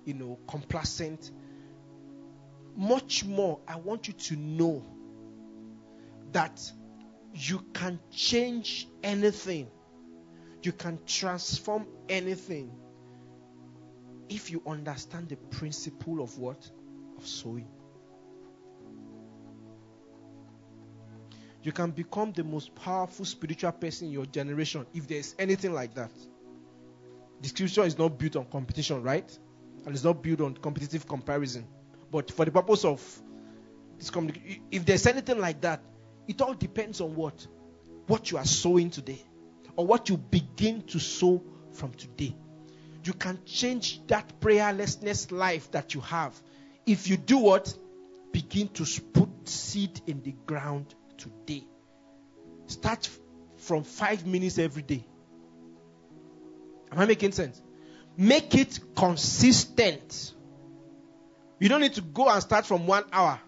[0.04, 1.32] you know, complacent.
[2.76, 4.84] Much more, I want you to know
[6.32, 6.72] that
[7.34, 9.68] you can change anything,
[10.68, 12.70] you can transform anything
[14.28, 16.70] if you understand the principle of what?
[17.18, 17.70] Of sowing.
[21.64, 25.96] You can become the most powerful spiritual person in your generation if there's anything like
[25.96, 26.12] that.
[27.42, 29.40] The scripture is not built on competition, right?
[29.86, 31.66] And it's not built on competitive comparison.
[32.12, 33.02] But for the purpose of
[33.98, 34.12] this
[34.70, 35.82] if there's anything like that,
[36.28, 37.48] it all depends on what?
[38.08, 39.22] What you are sowing today.
[39.78, 42.36] Or what you begin to sow from today.
[43.06, 46.34] You can change that prayerlessness life that you have.
[46.86, 47.74] If you do what?
[48.34, 51.64] Begin to put seed in the ground today.
[52.66, 53.10] Start
[53.56, 55.06] from five minutes every day.
[56.92, 57.62] Am I making sense?
[58.18, 60.34] Make it consistent.
[61.60, 63.40] You don't need to go and start from one hour.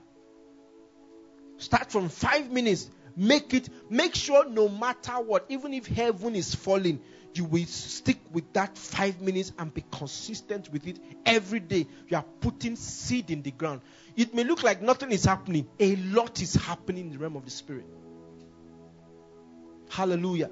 [1.57, 2.89] Start from five minutes.
[3.19, 7.01] Make it, make sure no matter what, even if heaven is falling,
[7.33, 11.85] you will stick with that five minutes and be consistent with it every day.
[12.07, 13.81] You are putting seed in the ground.
[14.15, 17.43] It may look like nothing is happening, a lot is happening in the realm of
[17.43, 17.83] the spirit.
[19.89, 20.49] Hallelujah.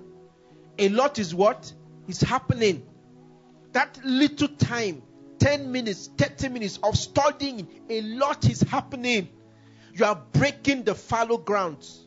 [0.78, 1.72] A lot is what?
[2.10, 2.86] Is happening.
[3.72, 5.04] That little time,
[5.40, 9.30] 10 minutes, 30 minutes of studying, a lot is happening.
[9.94, 12.04] You are breaking the fallow grounds.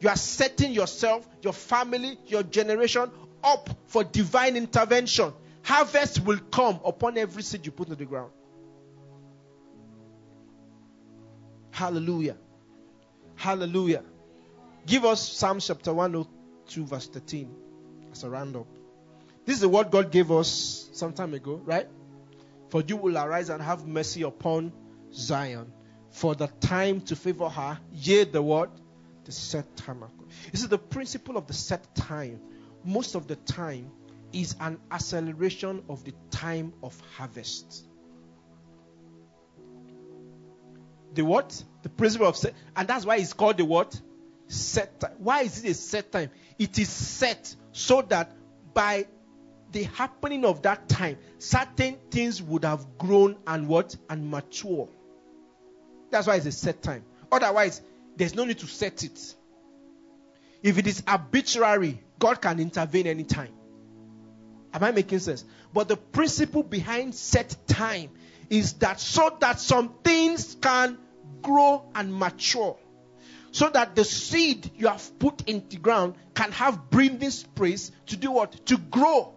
[0.00, 3.10] You are setting yourself, your family, your generation
[3.44, 5.32] up for divine intervention.
[5.62, 8.30] Harvest will come upon every seed you put in the ground.
[11.70, 12.36] Hallelujah.
[13.36, 14.02] Hallelujah.
[14.86, 17.54] Give us Psalm chapter 102, verse 13
[18.12, 18.66] as a roundup.
[19.44, 21.88] This is the word God gave us some time ago, right?
[22.70, 24.72] For you will arise and have mercy upon
[25.12, 25.72] Zion.
[26.10, 28.70] For the time to favor her, yea, the word,
[29.24, 30.04] the set time.
[30.50, 32.40] This is the principle of the set time.
[32.84, 33.90] Most of the time
[34.32, 37.84] is an acceleration of the time of harvest.
[41.14, 41.62] The what?
[41.82, 44.00] The principle of set, and that's why it's called the what?
[44.46, 45.16] Set time.
[45.18, 46.30] Why is it a set time?
[46.58, 48.32] It is set so that
[48.72, 49.06] by
[49.72, 53.96] the happening of that time, certain things would have grown and what?
[54.08, 54.88] And mature.
[56.10, 57.04] That's why it's a set time.
[57.30, 57.82] Otherwise,
[58.16, 59.34] there's no need to set it.
[60.62, 63.52] If it is arbitrary, God can intervene anytime.
[64.72, 65.44] Am I making sense?
[65.72, 68.10] But the principle behind set time
[68.48, 70.98] is that so that some things can
[71.42, 72.76] grow and mature.
[73.52, 78.16] So that the seed you have put in the ground can have breathing space to
[78.16, 78.64] do what?
[78.66, 79.34] To grow.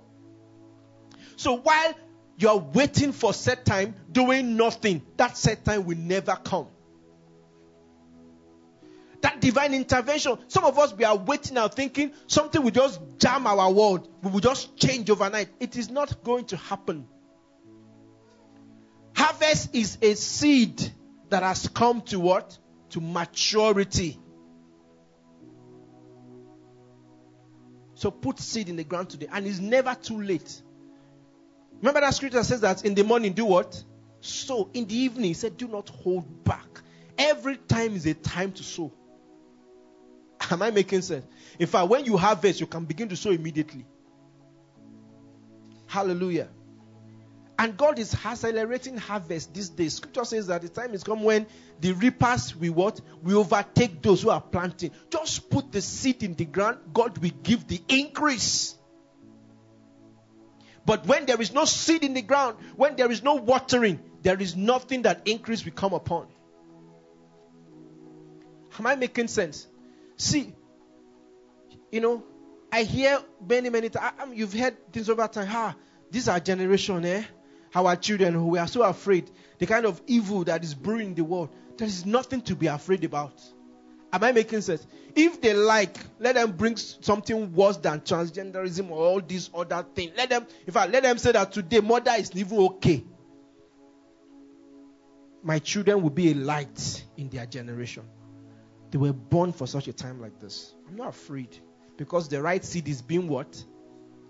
[1.36, 1.94] So while
[2.38, 6.68] you are waiting for set time, doing nothing, that set time will never come.
[9.24, 13.48] That divine intervention, some of us we are waiting and thinking something will just jam
[13.48, 15.48] our world, we will just change overnight.
[15.62, 17.08] It is not going to happen.
[19.16, 20.92] Harvest is a seed
[21.30, 22.58] that has come to what?
[22.90, 24.20] To maturity.
[27.96, 30.62] So put seed in the ground today, and it's never too late.
[31.78, 33.82] Remember that scripture says that in the morning, do what?
[34.20, 34.70] Sow.
[34.74, 36.82] In the evening, he said, do not hold back.
[37.18, 38.92] Every time is a time to sow.
[40.52, 41.26] Am I making sense?
[41.60, 43.86] In fact, when you harvest, you can begin to sow immediately.
[45.88, 46.50] Hallelujah.
[47.58, 49.96] And God is accelerating harvest these days.
[49.96, 51.46] Scripture says that the time is come when
[51.80, 53.00] the reapers will what?
[53.22, 54.92] We overtake those who are planting.
[55.10, 58.76] Just put the seed in the ground, God will give the increase.
[60.86, 64.42] But when there is no seed in the ground, when there is no watering, there
[64.42, 66.28] is nothing that increase will come upon.
[68.80, 69.68] Am I making sense?
[70.24, 70.54] See,
[71.92, 72.24] you know,
[72.72, 74.14] I hear many, many times.
[74.34, 75.76] You've heard things over time.
[76.10, 77.24] This is our generation, eh?
[77.76, 79.30] Our children who are so afraid.
[79.60, 81.50] The kind of evil that is brewing in the world.
[81.76, 83.34] There is nothing to be afraid about.
[84.14, 84.88] Am I making sense?
[85.14, 90.14] If they like, let them bring something worse than transgenderism or all these other things.
[90.16, 93.04] Let them, in fact, let them say that today murder is even okay.
[95.44, 98.04] My children will be a light in their generation.
[98.94, 100.74] They were born for such a time like this.
[100.88, 101.60] I'm not afraid
[101.98, 103.62] because the right seed is being what?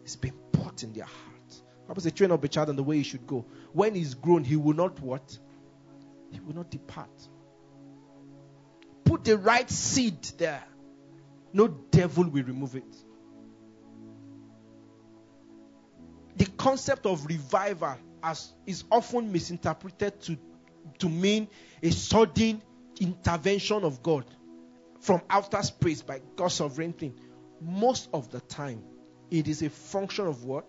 [0.02, 1.62] It's being put in their heart.
[1.88, 3.46] Bible says, train up a child in the way he should go.
[3.74, 5.38] When he's grown, he will not what?
[6.32, 7.12] He will not depart
[9.14, 10.64] put the right seed there,
[11.54, 12.96] no devil will remove it.
[16.36, 20.38] The concept of revival as is often misinterpreted to,
[20.98, 21.48] to mean
[21.84, 22.62] a sudden
[23.00, 24.26] intervention of God
[25.04, 27.14] from outer space by God's sovereignty.
[27.62, 28.82] Most of the time,
[29.30, 30.66] it is a function of what?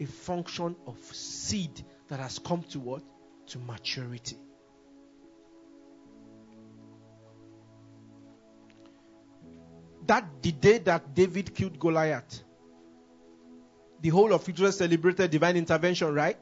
[0.00, 3.02] A function of seed that has come to what?
[3.48, 4.38] To maturity.
[10.06, 12.42] that the day that David killed Goliath,
[14.00, 16.38] the whole of Israel celebrated divine intervention, right?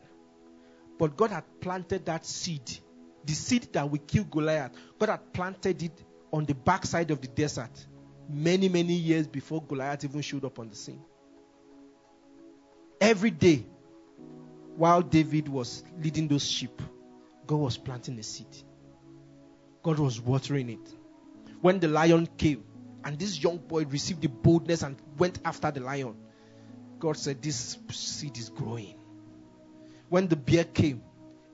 [0.98, 2.78] But God had planted that seed,
[3.24, 4.72] the seed that will kill Goliath.
[4.98, 6.04] God had planted it
[6.34, 7.70] on the backside of the desert
[8.28, 11.00] many, many years before Goliath even showed up on the scene.
[13.00, 13.64] Every day,
[14.74, 16.82] while David was leading those sheep,
[17.46, 18.48] God was planting a seed.
[19.84, 20.94] God was watering it.
[21.60, 22.64] When the lion came,
[23.04, 26.16] and this young boy received the boldness and went after the lion.
[26.98, 28.96] God said, This seed is growing.
[30.08, 31.00] When the bear came,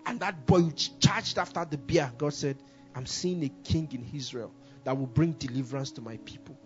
[0.07, 2.57] and that boy charged after the bear, God said,
[2.95, 4.55] I'm seeing a king in Israel
[4.85, 6.59] that will bring deliverance to my people.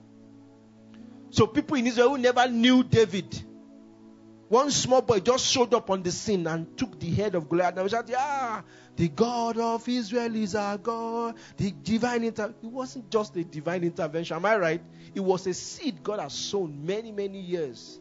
[1.31, 3.43] So, people in Israel who never knew David,
[4.49, 7.75] one small boy just showed up on the scene and took the head of Goliath.
[7.75, 8.63] And was like, ah,
[8.95, 11.35] the God of Israel is our God.
[11.57, 14.37] The divine inter it wasn't just a divine intervention.
[14.37, 14.83] Am I right?
[15.15, 17.99] It was a seed God has sown many, many years.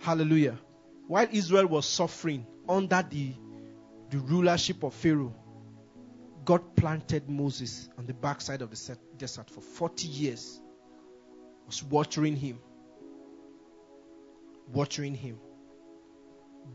[0.00, 0.58] Hallelujah.
[1.06, 3.32] While Israel was suffering under the,
[4.10, 5.34] the rulership of Pharaoh,
[6.44, 10.60] God planted Moses on the backside of the desert for 40 years
[11.66, 12.58] was watering him.
[14.72, 15.38] Watering him.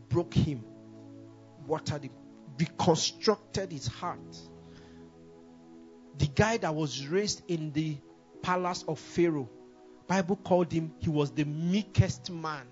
[0.08, 0.64] Broke him.
[1.66, 2.12] Watered him.
[2.58, 4.38] Reconstructed his heart.
[6.18, 7.98] The guy that was raised in the
[8.40, 9.50] palace of Pharaoh,
[10.06, 12.66] Bible called him, he was the meekest man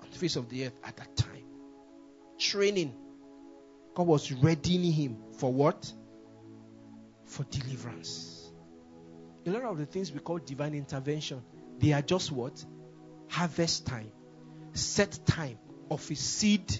[0.00, 1.44] on the face of the earth at that time.
[2.38, 2.94] Training.
[3.98, 5.92] God was readying him for what?
[7.26, 8.38] For deliverance
[9.48, 11.42] a lot of the things we call divine intervention,
[11.78, 12.64] they are just what?
[13.28, 14.10] Harvest time,
[14.72, 15.58] set time
[15.90, 16.78] of a seed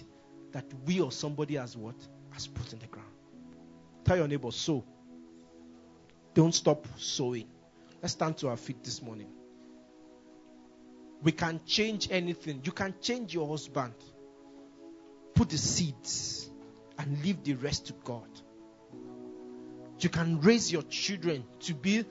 [0.51, 1.95] that we or somebody has what?
[2.31, 3.09] Has put in the ground.
[4.03, 4.83] Tell your neighbor, sow.
[6.33, 7.47] Don't stop sowing.
[8.01, 9.27] Let's stand to our feet this morning.
[11.21, 12.61] We can change anything.
[12.63, 13.93] You can change your husband.
[15.33, 16.48] Put the seeds
[16.99, 18.27] and leave the rest to God.
[19.99, 22.05] You can raise your children to be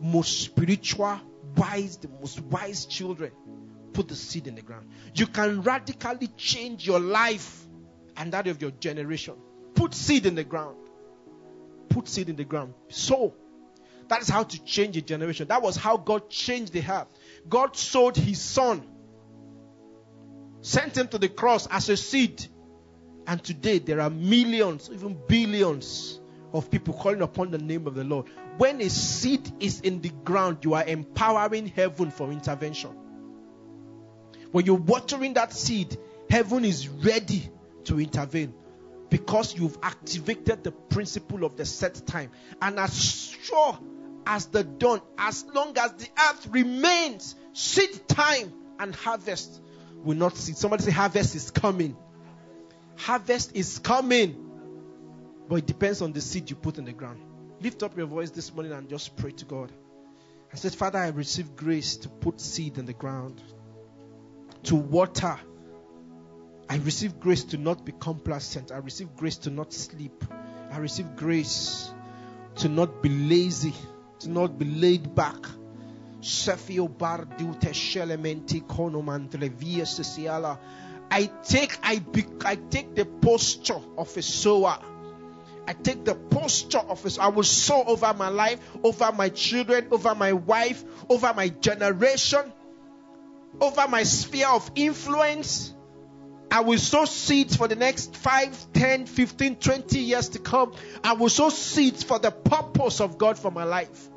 [0.00, 1.20] most spiritual,
[1.56, 3.30] wise, the most wise children
[3.92, 4.88] put the seed in the ground.
[5.14, 7.66] You can radically change your life
[8.16, 9.34] and that of your generation.
[9.74, 10.76] Put seed in the ground.
[11.88, 12.74] Put seed in the ground.
[12.88, 13.34] Sow.
[14.08, 15.48] That is how to change a generation.
[15.48, 17.08] That was how God changed the earth.
[17.48, 18.86] God sowed his son,
[20.60, 22.46] sent him to the cross as a seed.
[23.26, 26.20] And today there are millions, even billions
[26.52, 28.26] of people calling upon the name of the Lord.
[28.56, 32.90] When a seed is in the ground, you are empowering heaven for intervention.
[34.52, 35.96] When you're watering that seed,
[36.30, 37.48] heaven is ready
[37.84, 38.54] to intervene
[39.10, 42.30] because you've activated the principle of the set time.
[42.62, 42.98] And as
[43.42, 43.78] sure
[44.26, 49.60] as the dawn, as long as the earth remains, seed time and harvest
[50.04, 50.58] will not cease.
[50.58, 51.96] Somebody say, Harvest is coming.
[52.96, 54.42] Harvest is coming.
[55.48, 57.20] But it depends on the seed you put in the ground.
[57.60, 59.72] Lift up your voice this morning and just pray to God.
[60.52, 63.42] I said, Father, I receive grace to put seed in the ground,
[64.64, 65.38] to water.
[66.68, 68.72] I receive grace to not be complacent.
[68.72, 70.24] I receive grace to not sleep.
[70.70, 71.90] I receive grace
[72.56, 73.74] to not be lazy,
[74.20, 75.36] to not be laid back.
[81.10, 84.78] I take I be, I take the posture of a sower.
[85.68, 89.88] I take the posture of a I will sow over my life, over my children,
[89.90, 92.52] over my wife, over my generation,
[93.60, 95.72] over my sphere of influence.
[96.50, 100.72] I will sow seeds for the next 5, 10, 15, 20 years to come.
[101.02, 104.08] I will sow seeds for the purpose of God for my life.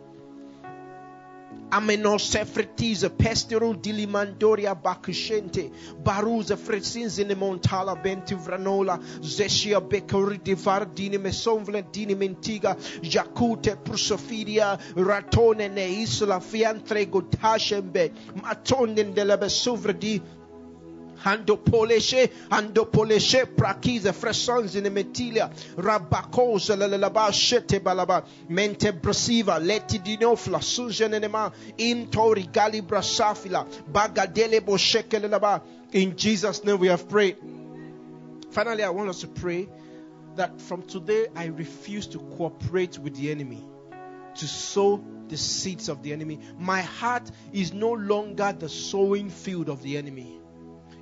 [1.71, 5.69] Amenosefretiza pestero dilimandoria bakushente
[6.03, 15.69] baruza fresinze montala benti vranola zeshia bekori divar dini mesonvle dini mentiga jakute prusofidia ratone
[15.69, 19.93] ne isla fiantre godashembe matone della besovre
[21.19, 28.91] di Hando poleshe, hando poleshe, prakize, fresons in the metilia, rabakos, lalaba, shete balaba, mente
[28.91, 35.61] brasiva, leti dinofla, sunjenenema, intori gali brasafila, bagadele boshekelelaba.
[35.91, 37.37] In Jesus' name we have prayed.
[38.51, 39.67] Finally, I want us to pray
[40.35, 43.63] that from today I refuse to cooperate with the enemy
[44.35, 46.39] to sow the seeds of the enemy.
[46.57, 50.38] My heart is no longer the sowing field of the enemy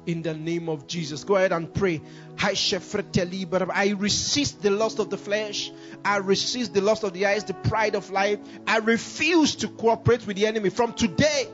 [0.08, 1.24] in the name of Jesus.
[1.24, 2.02] Go ahead and pray.
[2.40, 5.72] I resist the lust of the flesh.
[6.04, 8.40] I resist the lust of the eyes, the pride of life.
[8.66, 10.70] I refuse to cooperate with the enemy.
[10.70, 11.48] From today,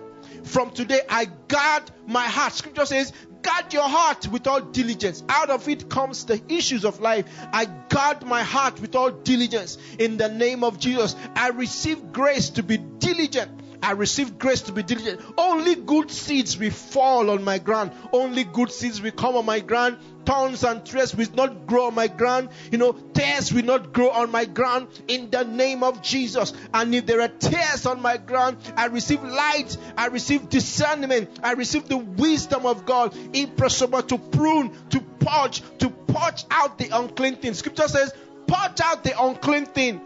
[0.44, 2.54] from today, I guard my heart.
[2.54, 3.12] Scripture says,
[3.42, 5.24] guard your heart with all diligence.
[5.28, 7.26] Out of it comes the issues of life.
[7.52, 9.80] I guard my heart with all diligence.
[9.98, 14.72] In the name of Jesus, I receive grace to be diligent I receive grace to
[14.72, 15.20] be diligent.
[15.38, 17.92] Only good seeds will fall on my ground.
[18.14, 19.98] Only good seeds will come on my ground.
[20.26, 22.48] Thorns and threats will not grow on my ground.
[22.72, 26.54] You know, tares will not grow on my ground in the name of Jesus.
[26.74, 31.52] And if there are tares on my ground, I receive light, I receive discernment, I
[31.52, 33.14] receive the wisdom of God.
[33.36, 37.54] Impossible to prune, to purge, to purge out the unclean thing.
[37.54, 38.14] Scripture says,
[38.48, 40.00] purge out the unclean thing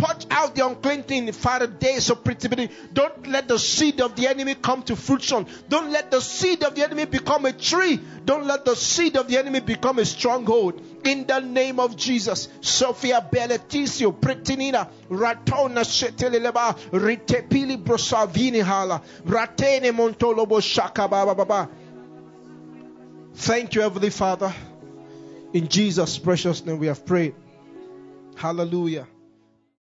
[0.00, 2.70] purge out the unclean thing, Father, days of pretty.
[2.92, 5.46] Don't let the seed of the enemy come to fruition.
[5.68, 8.00] Don't let the seed of the enemy become a tree.
[8.24, 10.80] Don't let the seed of the enemy become a stronghold.
[11.04, 20.62] In the name of Jesus, Sophia Beletisio, Pretinina, Ratona Sheteleba, Ritepili Brosavini Hala, Ratene Montolobo
[20.62, 21.68] Shaka Baba Baba.
[23.34, 24.52] Thank you, Heavenly Father.
[25.52, 27.34] In Jesus' precious name we have prayed.
[28.36, 29.06] Hallelujah.